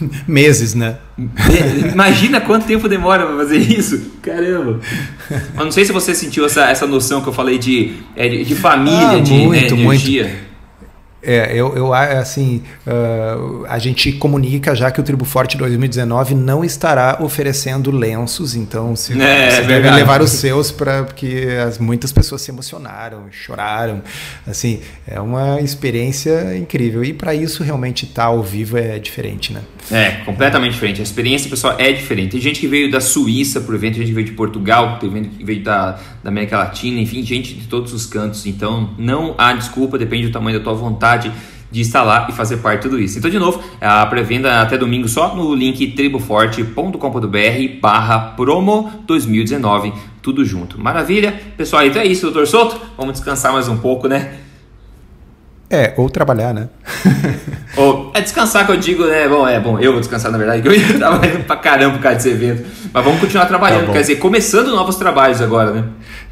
Meses, 0.26 0.74
né? 0.74 0.96
Imagina 1.92 2.40
quanto 2.40 2.66
tempo 2.66 2.88
demora 2.88 3.26
para 3.26 3.36
fazer 3.36 3.58
isso. 3.58 4.12
Caramba. 4.22 4.80
Mas 5.54 5.64
não 5.64 5.72
sei 5.72 5.84
se 5.84 5.92
você 5.92 6.14
sentiu 6.14 6.44
essa, 6.46 6.70
essa 6.70 6.86
noção 6.86 7.22
que 7.22 7.28
eu 7.28 7.32
falei 7.32 7.58
de, 7.58 7.94
é, 8.16 8.28
de 8.28 8.54
família, 8.54 9.18
ah, 9.18 9.20
de 9.20 9.32
muito, 9.32 9.74
né, 9.74 9.82
energia. 9.82 10.24
Muito. 10.24 10.49
É, 11.22 11.52
eu, 11.54 11.76
eu 11.76 11.92
assim, 11.92 12.62
uh, 12.86 13.64
a 13.68 13.78
gente 13.78 14.12
comunica 14.12 14.74
já 14.74 14.90
que 14.90 15.00
o 15.00 15.02
Tribo 15.02 15.24
Forte 15.24 15.56
2019 15.58 16.34
não 16.34 16.64
estará 16.64 17.18
oferecendo 17.20 17.90
lenços, 17.90 18.54
então 18.54 18.96
se, 18.96 19.12
é, 19.20 19.50
você 19.50 19.60
é 19.60 19.66
deve 19.66 19.90
levar 19.90 20.22
os 20.22 20.30
seus 20.30 20.70
para 20.70 21.04
porque 21.04 21.48
as, 21.66 21.78
muitas 21.78 22.10
pessoas 22.10 22.40
se 22.40 22.50
emocionaram, 22.50 23.26
choraram, 23.30 24.02
assim, 24.46 24.80
é 25.06 25.20
uma 25.20 25.60
experiência 25.60 26.56
incrível 26.56 27.04
e 27.04 27.12
para 27.12 27.34
isso 27.34 27.62
realmente 27.62 28.06
estar 28.06 28.22
tá 28.22 28.28
ao 28.28 28.42
vivo 28.42 28.78
é 28.78 28.98
diferente, 28.98 29.52
né? 29.52 29.60
É, 29.90 30.22
completamente 30.24 30.72
diferente. 30.72 31.00
A 31.00 31.02
experiência, 31.02 31.50
pessoal, 31.50 31.74
é 31.78 31.90
diferente. 31.90 32.32
Tem 32.32 32.40
gente 32.40 32.60
que 32.60 32.68
veio 32.68 32.90
da 32.90 33.00
Suíça 33.00 33.60
por 33.60 33.74
evento, 33.74 33.96
gente 33.96 34.08
que 34.08 34.14
veio 34.14 34.26
de 34.26 34.32
Portugal, 34.32 34.98
tem 34.98 35.10
gente 35.10 35.28
que 35.30 35.44
veio 35.44 35.62
da, 35.62 35.98
da 36.22 36.30
América 36.30 36.58
Latina, 36.58 37.00
enfim, 37.00 37.22
gente 37.24 37.54
de 37.54 37.66
todos 37.66 37.92
os 37.92 38.06
cantos. 38.06 38.46
Então, 38.46 38.90
não 38.96 39.34
há 39.36 39.52
desculpa, 39.52 39.98
depende 39.98 40.28
do 40.28 40.32
tamanho 40.32 40.58
da 40.58 40.64
tua 40.64 40.74
vontade 41.10 41.32
de 41.70 41.80
instalar 41.80 42.28
e 42.28 42.32
fazer 42.32 42.56
parte 42.58 42.82
de 42.82 42.88
tudo 42.88 43.00
isso. 43.00 43.18
Então, 43.18 43.30
de 43.30 43.38
novo, 43.38 43.62
a 43.80 44.04
pré-venda 44.06 44.60
até 44.60 44.76
domingo 44.76 45.08
só 45.08 45.34
no 45.34 45.54
link 45.54 45.92
triboforte.com.br 45.92 47.80
barra 47.80 48.18
promo 48.36 48.90
2019, 49.06 49.92
tudo 50.20 50.44
junto. 50.44 50.80
Maravilha? 50.80 51.32
Pessoal, 51.56 51.86
então 51.86 52.02
é 52.02 52.06
isso, 52.06 52.22
doutor 52.22 52.46
Souto. 52.46 52.80
Vamos 52.96 53.14
descansar 53.14 53.52
mais 53.52 53.68
um 53.68 53.76
pouco, 53.76 54.08
né? 54.08 54.34
É, 55.72 55.94
ou 55.96 56.10
trabalhar, 56.10 56.52
né? 56.52 56.68
ou, 57.78 58.10
é 58.14 58.20
descansar 58.20 58.66
que 58.66 58.72
eu 58.72 58.76
digo, 58.76 59.06
né? 59.06 59.28
Bom, 59.28 59.46
é 59.46 59.60
bom, 59.60 59.78
eu 59.78 59.92
vou 59.92 60.00
descansar 60.00 60.32
na 60.32 60.38
verdade, 60.38 60.62
que 60.62 60.66
eu 60.66 60.74
ia 60.74 60.94
trabalhando 60.98 61.44
pra 61.44 61.56
caramba 61.56 61.96
por 61.96 62.02
causa 62.02 62.16
desse 62.16 62.30
evento. 62.30 62.66
Mas 62.92 63.04
vamos 63.04 63.20
continuar 63.20 63.46
trabalhando, 63.46 63.86
tá 63.86 63.92
quer 63.92 64.00
dizer, 64.00 64.16
começando 64.16 64.72
novos 64.72 64.96
trabalhos 64.96 65.40
agora, 65.40 65.70
né? 65.70 65.84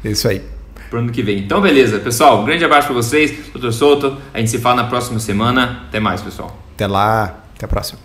Isso 0.03 0.27
aí. 0.27 0.58
Pro 0.89 0.99
ano 0.99 1.11
que 1.11 1.21
vem. 1.21 1.39
Então, 1.39 1.61
beleza, 1.61 1.99
pessoal. 1.99 2.41
Um 2.41 2.45
grande 2.45 2.65
abraço 2.65 2.87
para 2.87 2.95
vocês, 2.95 3.51
doutor 3.53 3.71
Souto. 3.71 4.17
A 4.33 4.39
gente 4.39 4.49
se 4.49 4.57
fala 4.57 4.83
na 4.83 4.87
próxima 4.87 5.19
semana. 5.19 5.83
Até 5.87 5.99
mais, 5.99 6.21
pessoal. 6.21 6.57
Até 6.73 6.87
lá, 6.87 7.43
até 7.55 7.65
a 7.65 7.67
próxima. 7.67 7.99